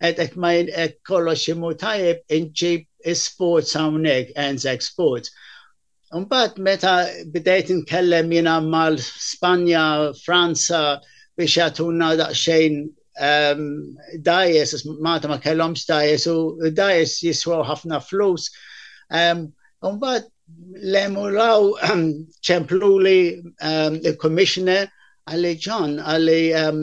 [0.00, 2.86] et et ma għed kollox imu tajib inġib
[3.18, 5.32] sports għawnek, NZEC sports.
[6.14, 6.94] Unbat meta
[7.34, 11.00] bidejt nkellem jina mal Spanja, Franza,
[11.36, 12.78] biex jatuna daqxejn
[13.22, 13.66] um,
[14.22, 18.50] dajes, mata ma kellom dajes, u dajes jiswaw ħafna flus.
[19.10, 19.50] Um,
[19.88, 20.24] Unbad
[20.84, 22.00] l-emulaw ehm,
[22.44, 24.88] ċemplu li ehm, il-commissioner
[25.30, 26.82] għalli ġon għalli ehm,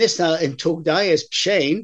[0.00, 1.82] nisna intuk dajes bxejn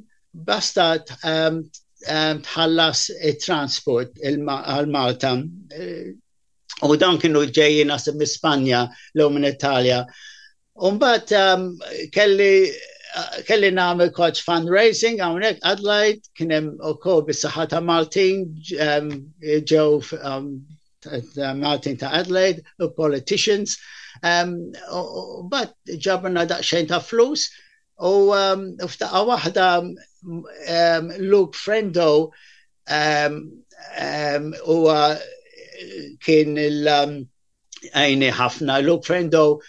[0.48, 5.32] basta tħallas il-transport għal-Malta.
[5.74, 6.12] Eh,
[6.86, 10.02] u dan kienu ġeji nasib Spanja l-għum in Italja.
[10.88, 11.34] Unbad
[12.14, 12.52] kelli
[13.48, 17.44] kelli namel coach fundraising għawnek għadlajt kienem u kol bis
[17.80, 19.88] Martin ġew
[21.58, 23.76] Martin ta' Adelaide, u politicians,
[24.20, 27.46] bat ġabrna daqxajn ta' flus,
[28.02, 28.34] u
[28.92, 29.68] ftaqa wahda
[31.22, 32.08] Luke Frendo
[34.68, 34.78] u
[36.24, 37.24] kien il-
[37.94, 39.60] għajni ħafna, Luke Frendo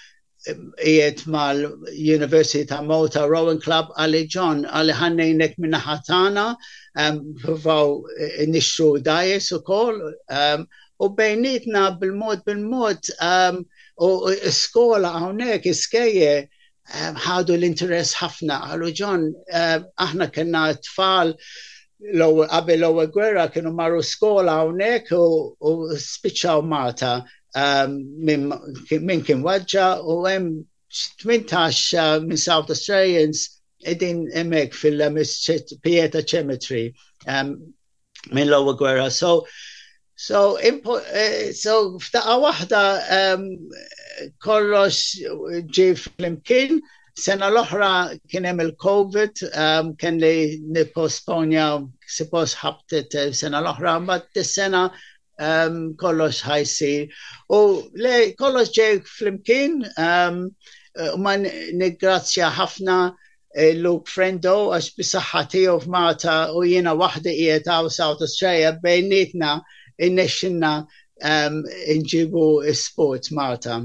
[0.47, 7.99] jiet mal-University ta' Malta Rowing Club għalli ġon għalli ħannejnek minna ħatana um, provaw
[8.51, 9.97] nixxu dajes u kol
[11.07, 13.63] u bejnietna bil-mod bil-mod um,
[13.99, 16.31] u skola għawnek iskeje
[17.25, 21.35] ħadu l-interess ħafna għallu ġon aħna kena tfal
[21.99, 22.21] l
[22.55, 27.17] l għu gwerra kienu marru skola hawnhekk u spiċċaw Malta
[27.55, 30.59] Um, minn kien waġġa u hemm
[31.25, 31.47] 18
[31.97, 33.47] uh, minn South Australians
[33.85, 36.93] edin emmek fil-Pieta Cemetery
[37.25, 37.55] um,
[38.31, 39.09] minn l-ewwel gwerra.
[39.11, 39.45] So
[40.21, 42.79] So, impo, uh, so f'daqqa waħda
[43.17, 43.45] um,
[44.43, 44.97] kollox
[45.71, 46.81] ġi fl-imkien,
[47.15, 47.91] sena l ohra
[48.27, 51.69] kien hemm il-COVID, um, kien li nipposponja
[52.11, 54.83] sipos ħabtet eh, sena l ohra ma t-sena
[55.41, 57.07] um, kollox ħajsir.
[57.53, 60.43] U le, kollox ġej flimkien, um,
[61.23, 62.97] ma nigrazzja ħafna
[63.55, 69.53] eh, Luke Frendo għax bisaħħa tiegħu f'Malta u jiena wahda qiegħed għaw South Australia bejnietna
[70.07, 70.73] innexxinna
[71.23, 71.61] um,
[71.93, 73.79] inġibu sport Malta.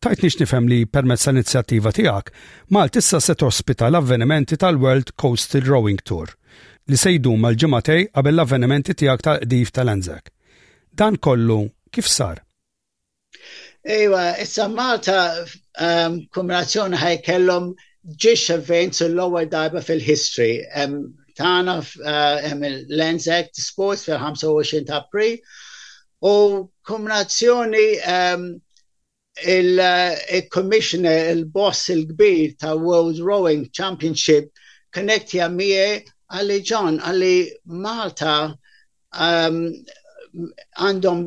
[0.00, 2.32] Tajt nix nifhem li permezz l-inizjattiva tiegħek
[2.76, 6.34] Malta issa se tospita l-avvenimenti tal-World Coastal Rowing Tour
[6.90, 10.28] li se jdum mal ġematej qabel l-avvenimenti tiegħek tal-qdif tal-Anzac
[10.94, 12.38] dan kollu kif sar?
[13.84, 15.46] Ewa, issa Malta
[15.78, 17.70] um, kumrazzjoni ħaj kellum
[18.04, 20.60] ġiex events l lower darba fil-history.
[20.76, 25.38] Um, tana hemm uh, l lens Act Sports fil-25 ta' pri
[26.22, 26.34] u
[26.84, 28.44] kumrazzjoni um,
[29.42, 34.50] il-commissioner, il il-boss uh, boss il gbir ta' World Rowing Championship
[34.92, 36.02] connecti għamie
[36.34, 37.36] għalli ġon, għalli
[37.84, 38.34] Malta
[39.16, 39.62] um,
[40.34, 41.22] għandhom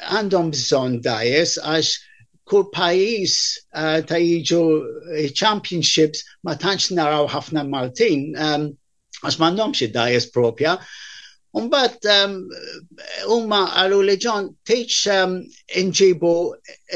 [0.00, 1.94] għandhom bżon dajes għax
[2.50, 3.34] kull pajis
[3.74, 4.60] uh, ta' jiġu
[5.14, 8.68] eh, championships ma tantx naraw ħafna Maltin ehm,
[9.22, 10.76] għax um, m'għandhomx id-dajes propja.
[11.58, 12.38] Umbat ehm,
[13.34, 15.38] umma um, għalu li ġon teach ehm,
[15.78, 16.34] inġibu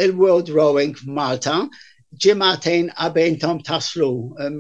[0.06, 1.60] il-World Rowing Malta
[2.14, 4.58] ġimatejn għabentom taslu um,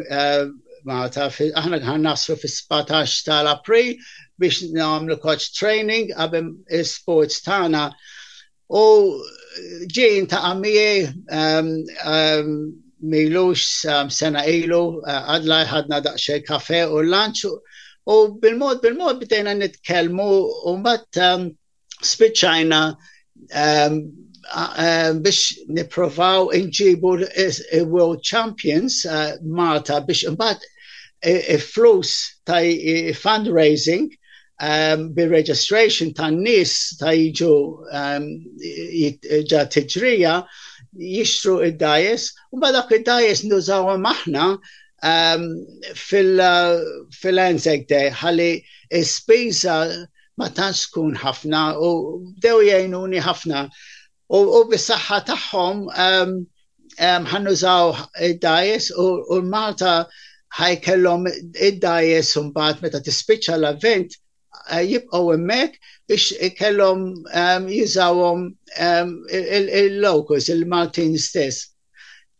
[0.84, 3.94] Malta, aħna għan naslu fis-17 tal-April,
[4.36, 6.48] biex namlu coach training għabem
[6.88, 7.84] sports tana
[8.74, 8.84] u
[9.96, 10.88] ġejn ta' għamijie
[13.12, 17.52] milux um, sena ilu uh, għadla uh, ħadna daqxej kafe u lanċ
[18.10, 20.28] u bil-mod bil-mod bitejna nitkelmu
[20.70, 21.46] u mbatt um,
[22.10, 24.00] spiċajna um,
[24.56, 27.12] um, biex niprofaw inġibu
[27.92, 30.66] world champions uh, Malta biex mbatt
[31.68, 32.60] flus ta'
[33.16, 34.10] fundraising
[34.60, 37.54] um, bil-registration tan nis ta' jiġu
[37.90, 38.26] um,
[39.50, 40.36] ġa tiġrija
[40.94, 44.46] jixtru id-dajes, u badak id-dajes nużawa maħna
[45.02, 45.44] um,
[45.98, 48.52] fil uh, Day, ħalli
[48.94, 49.78] ispiża
[50.38, 51.90] ma tantx tkun ħafna u
[52.40, 53.68] dew jgħinuni ħafna.
[54.30, 56.32] U, u bis-saħħa tagħhom um,
[57.02, 60.06] um, ħannużaw um, id-dajes u, u Malta
[60.58, 64.14] ħajkellhom id-dajes mbagħad meta tispiċċa l-avvent
[64.74, 65.70] Eh, jibqaw immek
[66.08, 66.24] biex
[66.58, 67.00] kellhom
[67.42, 68.40] ehm, jużawhom
[68.86, 69.08] ehm,
[69.82, 71.56] il-locus, il-Maltin stess.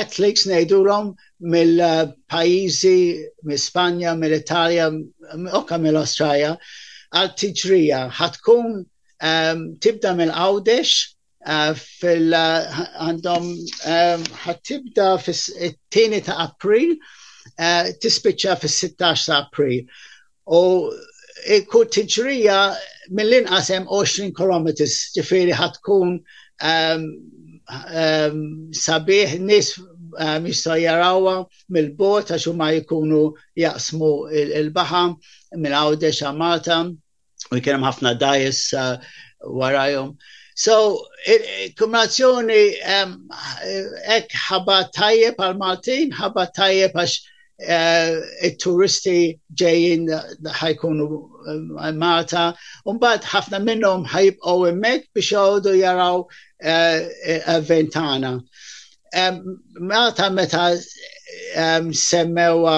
[0.00, 1.06] atliks ngħidulhom
[1.54, 4.90] mill-pajjiżi, eh, mill-Spanja, mill-Italja,
[5.60, 6.56] oka mill-Australja,
[7.16, 8.76] għal tiġrija ħatkun
[9.84, 11.00] tibda mill-għawdex
[11.44, 12.64] Uh, fil uh,
[13.04, 19.82] għandhom um, ħattibda fis-2 ta' April uh, tispiċċa fis-16 ta' April.
[20.48, 20.62] U
[21.58, 22.58] ikun tiġrija
[23.18, 24.72] mill-inqas hemm 20 km,
[25.18, 26.14] ġifieri ħatkun
[26.64, 27.04] um,
[27.82, 28.46] um,
[28.80, 29.74] sabiħ nies
[30.48, 31.36] jistgħu jarawha
[31.76, 33.20] mill-bot għax huma jkunu
[33.60, 35.12] jaqsmu il-baħam
[35.60, 38.62] minn Għawdex Amata u jkien hemm ħafna dajjes
[39.44, 40.16] warajhom.
[40.16, 40.26] Uh,
[40.56, 40.74] So,
[41.78, 42.62] kumrazzjoni
[44.16, 47.14] ek ħabba tajjeb għal Maltin, ħabba tajjeb għax
[47.64, 49.16] eh, il-turisti
[49.58, 50.06] ġejjin
[50.60, 52.44] ħajkunu eh, Malta,
[52.86, 58.36] unbat ħafna minnum ħajib u hemmhekk biex jgħodu jaraw uh, eh, ventana.
[59.78, 60.68] Malta meta
[61.94, 62.76] semmewa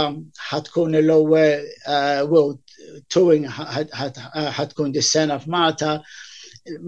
[0.49, 1.47] ħatkun il-lowe,
[1.89, 5.99] uh, World Touring ħatkun dis-sena f'Malta,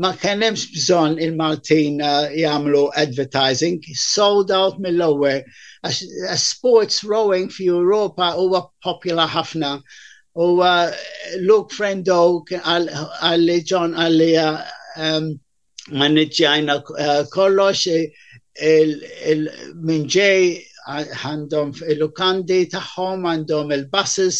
[0.02, 5.42] ma kienemx bżon il-Maltin eh, jagħmlu advertising, sold out mill-ewwel.
[5.86, 5.92] Eh,
[6.36, 9.80] sports rowing fi Europa huwa popular ħafna.
[10.38, 10.92] U eh,
[11.46, 14.62] Luke Frendo għalli John għalli
[15.98, 16.82] manniġġajna
[17.34, 17.86] kollox
[19.90, 20.40] minn ġej
[20.88, 24.38] għandhom il-lukandi tagħhom għandhom il-buses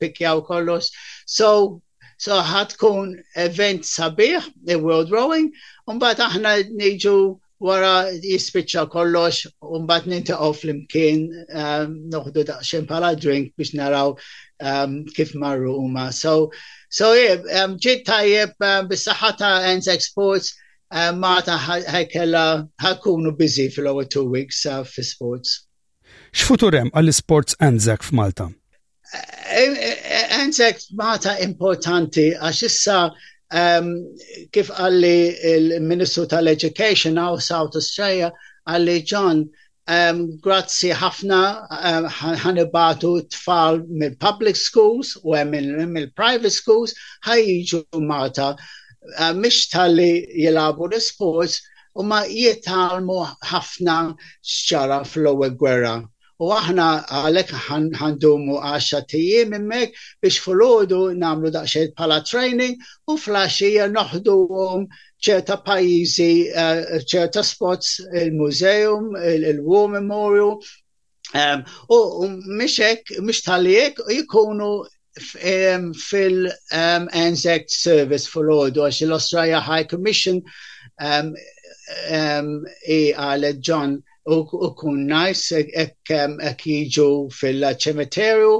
[0.00, 0.84] pikjaw kollox.
[1.30, 1.48] So
[2.20, 5.46] So ħatkun event sabiħ, the world Rowing,
[5.88, 7.12] un-bat aħna niġu
[7.64, 9.46] wara jispiċċa kollox
[9.78, 14.12] un-bat nintaqaw fl um, ehm, noħdu daqxin pala drink biex naraw
[14.60, 16.10] um, kif marru huma.
[16.12, 16.50] So,
[16.90, 20.52] so yeah, um, ehm, ġit tajib um, bis-saħħa ta' NSX Sports
[20.92, 22.44] uh, Marta ħajkella
[22.84, 25.62] ħakunu busy fil-over two weeks uh, fi sports.
[26.36, 28.52] X'futur għall-sports Anzac f'Malta?
[29.10, 29.99] Eh, eh,
[30.40, 32.94] Hensek mata importanti għax issa
[33.60, 33.88] um,
[34.56, 35.18] kif għalli
[35.50, 38.30] il-Ministru tal-Education għaw South Australia
[38.72, 41.42] għalli John um, grazzi ħafna
[41.80, 42.08] ehm,
[42.46, 46.96] ħanibatu um, tfal mill public schools u mill private schools
[47.28, 51.60] ħajġu mata uh, mish tal-li jilabu l-sports
[52.00, 53.20] u ma jitalmu
[53.52, 54.00] ħafna
[54.54, 55.98] xċara fl-ewwel gwerra
[56.40, 56.84] U aħna
[57.18, 57.50] għalek
[58.00, 59.92] ħandumu għaxa tijiem immek
[60.24, 62.78] biex fuludu namlu daqxed pala training
[63.12, 64.86] u flasġija noħdu um
[65.20, 70.54] ċerta pajizi, eh, ċerta spots, il-mużeum, il-War Memorial,
[71.36, 71.60] ehm,
[71.92, 71.98] u
[72.60, 74.70] miexek, miex taliek, jikunu
[75.20, 80.40] fil-Anzac ehm, ehm, Service fil-ħodu, għax l-Australia High Commission
[82.96, 88.54] i għalet John u kun najs ek jiġu fil-ċemeterju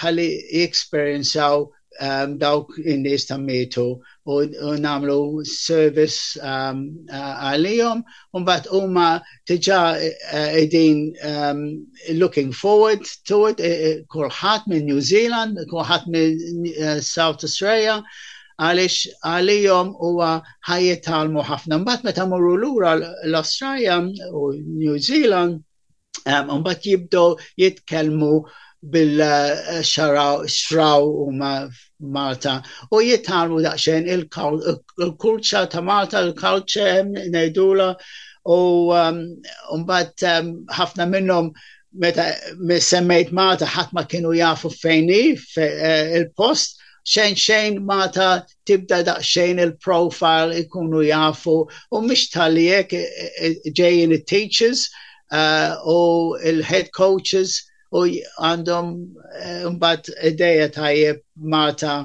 [0.00, 0.28] ħalli
[0.60, 1.66] jexperienzaw
[2.40, 3.86] dawk in-nies ta' mietu
[4.24, 4.44] u
[4.80, 8.02] namlu service għalijom,
[8.34, 10.12] um, bat huma tiġa e,
[10.62, 11.14] edin
[12.18, 18.02] looking forward to it, e, e, kurħat minn New Zealand, kurħat minn eh, South Australia,
[18.56, 20.10] għalix għalijom u
[20.66, 21.78] ħajiet talmu ħafna.
[21.82, 23.98] Mbagħad meta morru l-ura l Australia
[24.32, 25.60] u New Zealand,
[26.26, 28.44] mbatt jibdo jitkelmu
[28.92, 30.42] bil-xraw
[31.02, 31.26] u
[32.06, 32.54] Malta
[32.92, 37.04] u jittarmu daqxen il-kulċa ta' Malta, il-kulċa
[37.34, 37.90] nejdula
[38.56, 40.24] u mbatt
[40.80, 41.50] ħafna minnum
[41.98, 42.28] meta
[42.88, 48.30] semmejt Malta ħatma kienu jafu fejni eh, il-post xejn xejn mata
[48.66, 51.54] tibda daqxejn il-profile ikunu jafu
[51.94, 53.02] u mish taliek e,
[53.46, 54.82] e, e, ġejjin il-teachers
[55.38, 55.96] uh, u
[56.50, 57.52] il-head coaches
[57.96, 58.02] u
[58.42, 58.88] għandhom
[59.76, 61.22] mbat ideja tajjeb
[61.54, 62.02] mata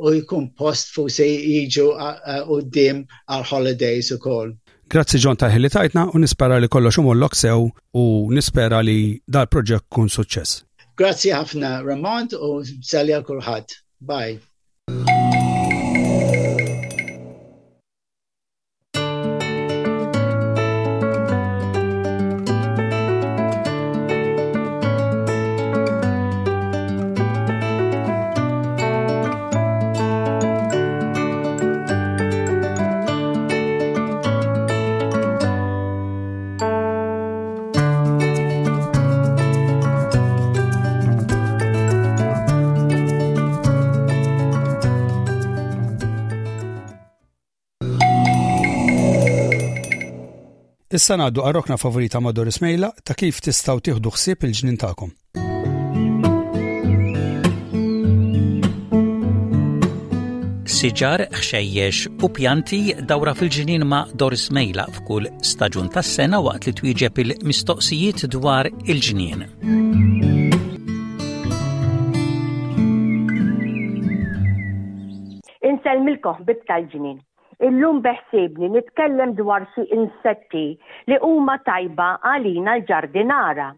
[0.00, 1.86] u jkun post fu se jiġu
[2.52, 3.00] u dim
[3.32, 4.52] għal-holidays u kol.
[4.92, 7.64] Grazzi ġon taħi li tajtna u nispera li kollox umollok sew
[7.96, 8.04] u
[8.36, 10.60] nispera li dal-proġett kun suċċess.
[11.00, 12.58] Grazzi ħafna Ramont u
[12.92, 13.81] salja kulħadd.
[14.04, 14.38] Bye.
[50.92, 55.12] Issa ngħaddu għarokna favorita ma' Doris Mejla ta' kif tistgħu tieħdu ħsieb il-ġnien tagħkom.
[60.74, 67.24] Siġar, xejjex u pjanti dawra fil-ġinin ma' Doris Mejla f'kull staġun tas-sena waqt li twieġeb
[67.24, 69.48] il-mistoqsijiet dwar il-ġnien.
[75.72, 77.22] Inselmilkom bib tal ġinin
[77.66, 80.62] illum beħsibni nitkellem dwar xi insetti
[81.10, 83.68] li huma tajba għalina l-ġardinara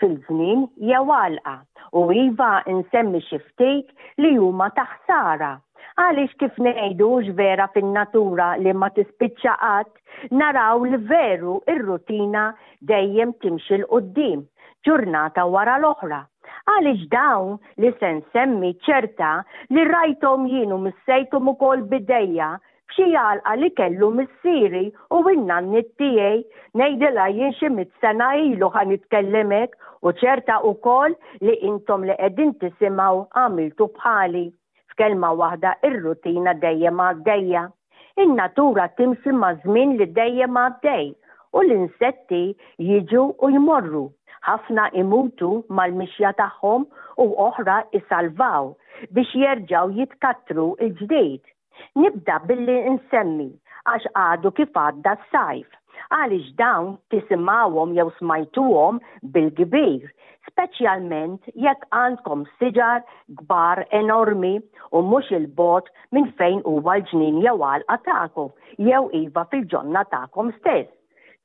[0.00, 1.54] fil-żmien jew għalqa
[2.02, 3.92] u iva nsemmi xi ftit
[4.24, 5.52] li huma taħsara.
[6.04, 12.48] Għaliex kif ngħidux vera fin-natura li ma tispiċċa qatt naraw li veru ir-rutina
[12.90, 14.42] dejjem timxi l-qoddim
[14.88, 16.24] ġurnata wara l-oħra
[16.72, 19.36] għaliex dawn li sen semmi ċerta
[19.76, 22.60] li rajtom jienu missejtum ukoll kol
[22.92, 24.80] b'xi jalqa li kellu missieri
[25.14, 26.40] u innanni tiegħi
[26.80, 29.70] ngħidilha jien xi mit sena ilu ħan nitkellimek
[30.06, 31.14] u ċerta wkoll
[31.46, 34.42] li intom li qegħdin tisimgħu għamiltu bħali.
[34.94, 37.62] F'kelma waħda ir-rutina dejjem għaddejja.
[38.26, 41.08] In-natura timxi ma' żmien li dejjem dej
[41.56, 42.42] u l-insetti
[42.90, 44.04] jiġu u jmorru.
[44.50, 46.84] Ħafna imutu mal-mixja tagħhom
[47.22, 48.74] u oħra isalvaw
[49.14, 51.44] biex jerġaw jitkattru il-ġdejt
[52.00, 53.46] Nibda billi nsemmi
[53.92, 55.66] għax għadu kif għadda s-sajf.
[56.18, 59.00] Għalix dawn tisimawom jew smajtuhom
[59.34, 60.06] bil-kbir,
[60.50, 63.02] speċjalment jekk għandkom siġar
[63.40, 64.54] kbar enormi
[64.98, 68.50] u mhux il-bot minn fejn huwa l jew għalqa tagħkom
[68.90, 70.90] jew iva fil-ġonna tagħkom stess.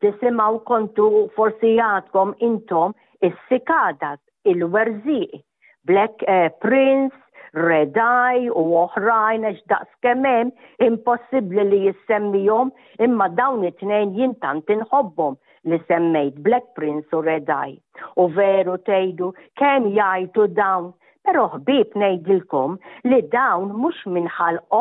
[0.04, 2.94] Tisimaw kontu forsi jagħtkom intom
[3.30, 5.42] is-sikadat, il-werżiq,
[5.90, 7.16] Black uh, Prince,
[7.54, 10.52] redaj u oħrajn għax daqs kemem
[10.86, 12.72] impossibli li jissemmijom
[13.06, 15.38] imma dawn it-tnejn jintant inħobbom
[15.70, 17.76] li semmejt Black Prince u redaj.
[18.22, 20.94] U veru tejdu kem jajtu dawn.
[21.28, 22.78] Pero ħbib nejdilkom
[23.10, 23.98] li dawn mux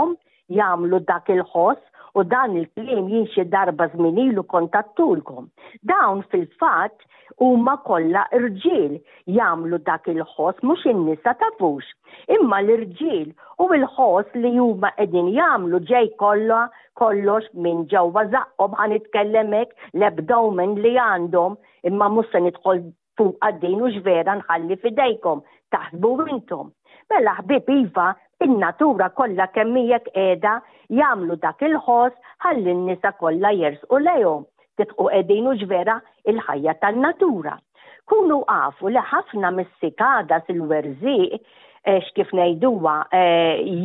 [0.01, 0.16] om
[0.49, 1.83] jamlu dak il-ħoss
[2.17, 5.45] U dan il-klim jinxie darba żminilu kontattulkom.
[5.89, 7.05] Dawn fil-fatt
[7.41, 8.95] huma kollha irġiel
[9.39, 11.85] jagħmlu dak il-ħoss mhux in-nisa tafux.
[12.39, 13.29] Imma l-irġiel
[13.61, 16.63] u l-ħoss li huma qegħdin jagħmlu ġej kolla
[17.01, 21.61] kollox minn ġewwa żaqhom ħanitkellem itkellemek l-abdomen li għandhom
[21.93, 22.83] imma mhux se nidħol
[23.19, 25.47] fuq għaddin u vera nħalli fidejkom
[25.77, 26.69] taħsbu intom.
[27.11, 28.05] Mela ħbib iva,
[28.47, 30.51] in-natura kollha kemm qiegħda
[30.97, 34.43] jagħmlu dak il-ħoss ħalli n-nisa kollha jersqu lejhom
[34.83, 35.95] titqu qegħdin u ġvera
[36.33, 37.55] il-ħajja tan-natura.
[38.13, 43.25] Kunu għafu li ħafna mis-sikada sil-werżiq e, xkif ngħiduha e,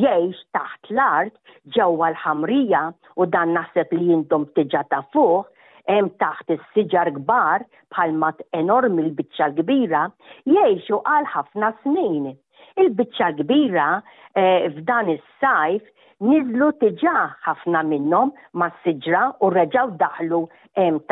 [0.04, 2.84] jgħix taħt l-art ġewwa l-ħamrija
[3.24, 5.48] u dan naħseb li jintom tiġa ta' fuq
[5.88, 7.64] hemm taħt is-siġar kbar
[7.96, 10.10] bħalmat enormi l-biċċa l-kbira
[10.58, 12.34] jgħixu għal ħafna snin
[12.82, 15.86] il-biċċa kbira eh, f'dan is-sajf
[16.30, 17.16] nizlu tiġa
[17.50, 20.44] ħafna minnhom mas-siġra u reġaw daħlu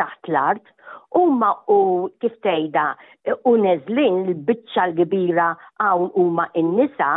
[0.02, 0.74] taħt l-art
[1.12, 2.84] Umma u kif tgħidha
[3.50, 5.50] u neżlin l-biċċa l-kbira
[5.84, 7.10] hawn huma in nisa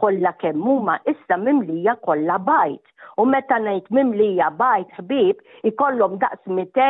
[0.00, 2.80] kollha kemm huma issa mimlija kollha bajt.
[3.20, 6.86] U meta ngħid mimlija bajt ħbieb ikollhom daqs 200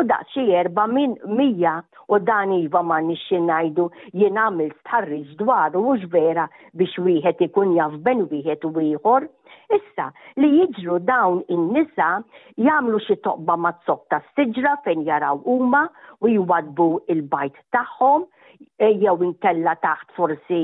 [0.00, 1.78] u daqs xi erba' min mija
[2.08, 6.48] u dan iva ma nixin ngħidu jien għamil stħarriġ dwar u vera
[6.80, 9.28] biex wieħed ikun jaf ben wieħed u ieħor.
[9.66, 10.08] Issa
[10.40, 12.08] li jiġru dawn in-nisa
[12.56, 15.85] jagħmlu xi toqba ma' tas-siġra fejn jaraw huma
[16.22, 20.60] u jwadbu il-bajt tagħhom e, jew inkella taħt forsi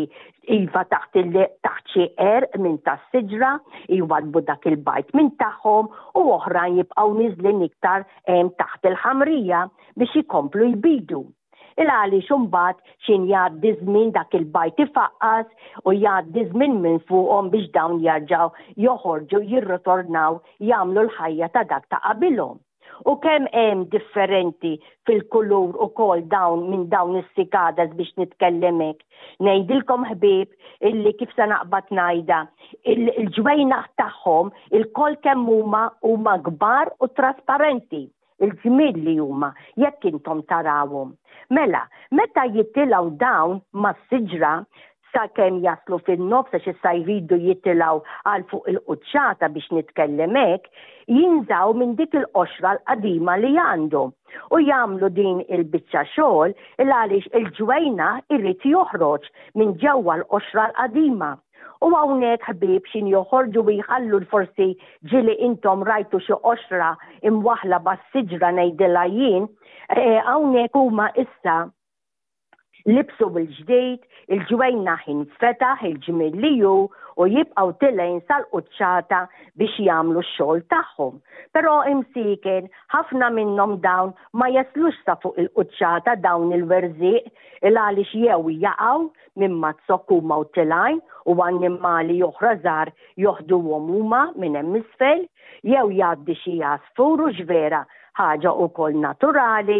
[0.56, 1.20] iva taħt
[1.68, 3.50] taħt xi er minn tas siġra
[3.98, 8.06] jwadbu dak il-bajt minn tagħhom u oħrajn jibqgħu niżlin iktar
[8.64, 9.64] taħt il-ħamrija
[10.02, 11.22] biex jikomplu jbidu
[11.82, 15.46] il-għali xumbat xin jgħaddi zmin dak il-bajt ifaqqas
[15.86, 18.50] u jgħaddi zmin minn fuqom biex dawn jarġaw
[18.88, 20.42] joħorġu jirritornaw
[20.72, 22.60] jamlu l-ħajja ta' dak ta' qabilhom
[23.10, 24.72] u kemm hemm differenti
[25.06, 29.02] fil-kulur u kol dawn minn dawn is-sikadas biex nitkellemek.
[29.46, 32.40] Nejdilkom ħbib illi kif se naqbad najda
[32.94, 38.04] il-ġwejna tagħhom il-kol kemm huma huma kbar u trasparenti
[38.42, 41.16] il-ġmil li huma jekk intom tarawhom.
[41.50, 44.56] Mela, meta jittilaw dawn ma siġra
[45.12, 50.66] sa' kem jaslu fin-nofsa sa' jridu jittilaw għal fuq il-qudċata biex nitkellemek,
[51.18, 54.02] jinżaw minn dik il-qoxra l-qadima li għandu.
[54.56, 59.28] U jamlu din il-bicċa xol il-għalix il-ġwejna irrit joħroġ
[59.60, 61.30] minn ġewwa l-qoxra l-qadima.
[61.82, 64.70] U għawnek ħbib xin joħorġu jħallu l-forsi
[65.12, 66.94] ġili intom rajtu xo qoxra
[67.28, 69.46] imwaħla bas-siġra nejdilla jien,
[69.98, 71.60] għawnek eh, huma issa
[72.90, 74.02] libsu bil-ġdejt,
[74.34, 76.72] il-ġwejna ħin fetaħ il-ġmilliju
[77.22, 79.20] u jibqaw tilejn sal-qċata
[79.60, 81.18] biex jagħmlu x-xogħol tagħhom.
[81.54, 87.30] Però imsiken ħafna minnhom dawn ma jaslux sa fuq il-qċata dawn il-verżiq
[87.70, 89.08] il għaliex jew jaqgħu
[89.42, 95.26] minn t-sokku huma u tilajn u annimali oħra żgħar joħduhom huma minn hemm isfel
[95.68, 97.86] jew jaddi xi jasfur u ġvera
[98.18, 99.76] ħaġa wkoll naturali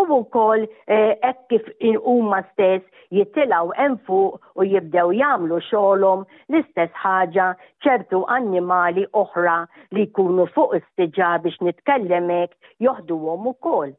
[0.00, 1.66] u wkoll eh, hekk kif
[2.10, 2.84] huma stess
[3.18, 4.20] jittilaw enfu
[4.62, 7.48] u jibdew jagħmlu xogħolhom l-istess ħaġa
[7.86, 9.58] ċertu annimali oħra
[9.96, 13.92] li jkunu fuq istiġa biex nitkellem hekk joħduhom ukoll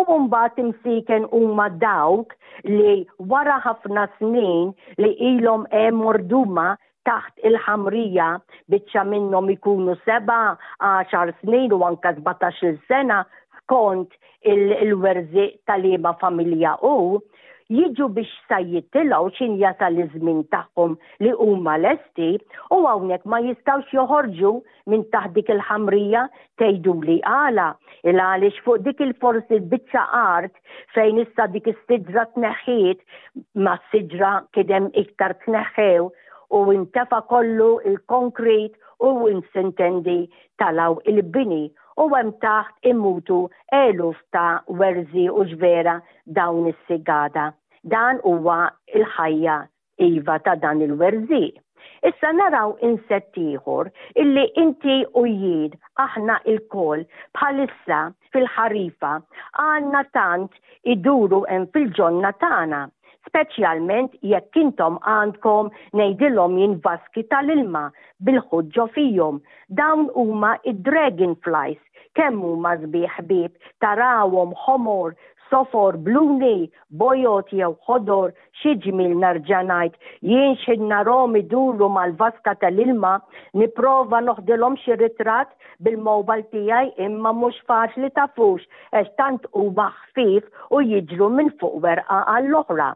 [0.00, 2.36] u mbagħad imsiken huma dawk
[2.68, 3.00] li
[3.32, 4.70] wara ħafna snin
[5.02, 6.68] li ilhom hemm morduma
[7.08, 8.26] taħt il-ħamrija
[8.72, 10.38] bitċa minnom ikunu seba,
[10.88, 13.22] għaxar snin u anka 17 sena
[13.62, 17.22] skont il il tal-ima familja u
[17.70, 19.28] jiġu biex sajjittilaw
[19.62, 22.30] jata li zmin taħkum li huma lesti
[22.74, 24.52] u għawnek ma jistawx joħorġu
[24.90, 26.22] minn taħt dik il-ħamrija
[26.58, 27.68] tejdu li għala
[28.10, 30.02] il għalix fuq dik il-forsi bitċa bicċa
[30.34, 30.54] art
[30.94, 33.06] fejn issa dik is-sidra tneħħiet
[33.62, 36.10] ma s-sidra kidem iktar tneħħew
[36.50, 40.16] u intefa kollu il-konkret u insintendi
[40.60, 41.64] talaw il-bini
[42.02, 43.36] u għem taħt immutu
[43.84, 45.94] eluf ta' werzi u ġvera
[46.38, 47.46] dawn is-sigada.
[47.94, 48.58] Dan huwa
[48.94, 49.56] il-ħajja
[50.08, 51.44] iva ta' dan il-werzi.
[52.10, 53.88] Issa naraw insettiħor
[54.22, 57.04] illi inti u jid aħna il-kol
[57.36, 58.00] bħalissa
[58.34, 59.14] fil-ħarifa
[59.64, 60.60] għanna tant
[60.94, 62.86] iduru en fil-ġonna tana
[63.28, 65.68] speċjalment jekk intom għandkom
[66.00, 67.84] nejdilhom jinvaski tal-ilma
[68.28, 69.40] bil ħudġo fijom.
[69.80, 71.82] Dawn huma id-dragonflies
[72.20, 75.12] kemm huma żbieħ bib tarawhom ħomor
[75.50, 79.96] sofor bluni, bojot jew ħodor, xieġmil narġanajt,
[80.30, 83.16] jien xidna narom iduru mal-vaska tal-ilma,
[83.58, 85.50] niprofa noħdilom xie ritrat
[85.88, 88.62] bil-mobile tijaj imma mux faċli tafux,
[89.02, 92.92] eċtant tant u baħfif u jiġru minn fuq werqa għall-oħra.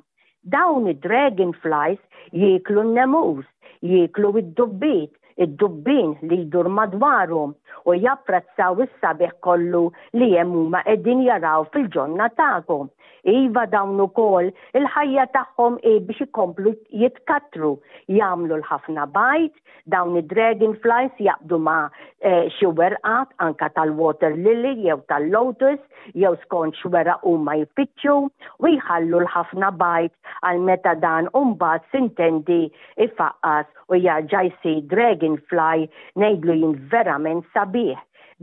[0.52, 2.00] Dawn id-dragonflies
[2.40, 3.46] jieklu n-nemus,
[3.90, 5.12] jieklu id-dubbit,
[5.42, 7.54] id-dubbin li jdur madwarhom
[7.90, 9.84] u japprazzaw is-sabiħ kollu
[10.18, 12.88] li hemm huma qegħdin jaraw fil-ġonna tagħkom.
[13.24, 17.70] Iva dawn ukoll il-ħajja tagħhom e biex ikomplu jitkattru,
[18.12, 19.54] jagħmlu l-ħafna bajt,
[19.94, 21.76] dawn id dragonflies flies ma
[22.20, 25.80] eh, xi werqat anka tal-water lily jew tal-lotus
[26.12, 28.18] jew skont xweraq huma jfittxu
[28.60, 30.12] u jħallu l-ħafna bajt
[30.50, 32.60] għal meta dan u mbagħad sintendi
[33.06, 37.96] ifaqqas u jarġa jsir dragon dragon fly, nejdlu jien verament sabiħ.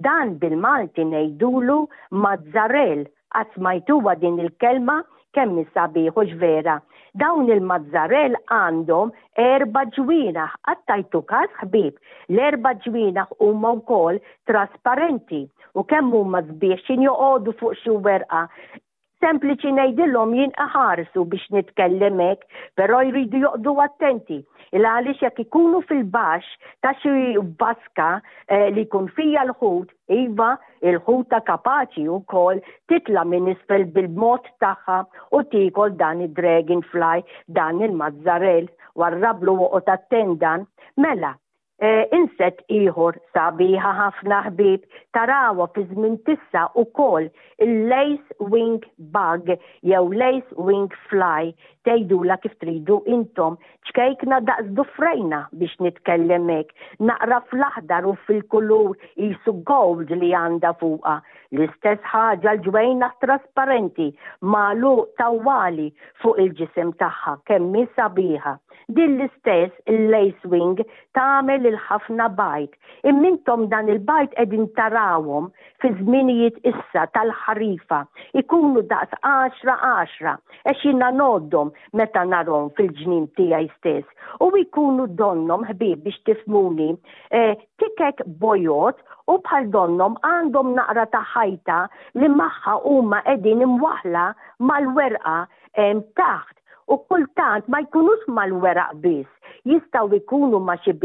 [0.08, 1.78] Dan bil-Malti nejdulu
[2.26, 3.04] mazzarell,
[3.38, 5.02] għat majtuwa din il-kelma
[5.36, 6.80] kemm sabiħu vera.
[7.20, 9.12] Dawn il-mazzarell għandhom
[9.46, 11.98] erba ġwina, għattajtu kas ħbib,
[12.32, 15.44] l-erba ġwina huma wkoll trasparenti
[15.78, 16.40] u kemm huma
[16.88, 18.46] xin joqogħdu fuq xi werqa
[19.24, 22.48] sempliċi ngħidilhom jien aħarsu biex nitkellem hekk,
[22.80, 24.40] però jridu joqdu attenti.
[24.76, 27.14] Il għalix jekk ikunu fil-baxx ta' xi
[27.62, 29.90] baska eh, li jkun fija l-ħut,
[30.22, 30.52] iva
[30.88, 35.00] il-ħut ta' kapaċi wkoll titla' minn isfel bil-mod tagħha
[35.38, 37.26] u tikol dan id-dragonfly,
[37.60, 40.64] dan il-mazzarell, warrablu u tattendan,
[41.04, 41.36] mela
[41.82, 44.84] Eh, inset ieħor sabiħa ħafna ħbib
[45.18, 47.26] tarawa fi żmien tissa ukoll
[47.66, 48.84] il-lace wing
[49.16, 51.50] bug jew lace wing fly
[51.86, 53.58] la kif tridu intom,
[53.90, 56.70] ċkejkna daqs dufrejna biex nitkellemek,
[57.02, 61.22] naqra fl-aħdar u fil-kulur jisu gold li għanda fuqa.
[61.52, 64.12] L-istess ħaġa l-ġwejna trasparenti,
[64.42, 65.90] malu tawali
[66.22, 68.58] fuq il-ġisem taħħa, kemmi sabiħa.
[68.92, 70.80] Din l-istess il-lace wing
[71.16, 72.74] tamel il-ħafna bajt.
[73.08, 75.50] Immintom dan il-bajt edin tarawom
[75.82, 78.02] fi żminijiet issa tal-ħarifa.
[78.42, 80.38] Ikunu daqs 10-10,
[80.74, 84.08] eċina noddom meta narom fil ġnin tiegħi stess.
[84.44, 86.90] U jkunu donnom ħbib biex tifmuni
[87.32, 87.44] e,
[87.82, 88.98] tikek bojot
[89.34, 91.80] u bħal donnom għandhom naqra ta' ħajta
[92.22, 94.26] li maħħa huma qegħdin imwaħla
[94.72, 96.58] mal-werqa e, taħt
[96.92, 99.28] u kultant ma jkunux mal-weraq biss,
[99.70, 100.96] jistaw jikunu ma xi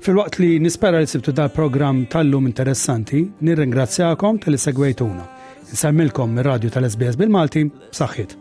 [0.00, 5.28] Fil-waqt li nispera li sibtu dal-program tal-lum interessanti, nirringrazzjakom tal-segwejtuna.
[5.76, 7.66] Nsemmilkom mir-radju tal-SBS bil-Malti,
[8.00, 8.36] saħħit.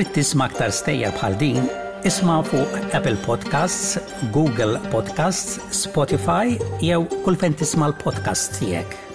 [0.00, 1.66] trid tisma' aktar stejja bħal din,
[2.08, 3.98] isma' fuq Apple Podcasts,
[4.32, 9.09] Google Podcasts, Spotify jew kull fejn tisma' l-podcast tiegħek.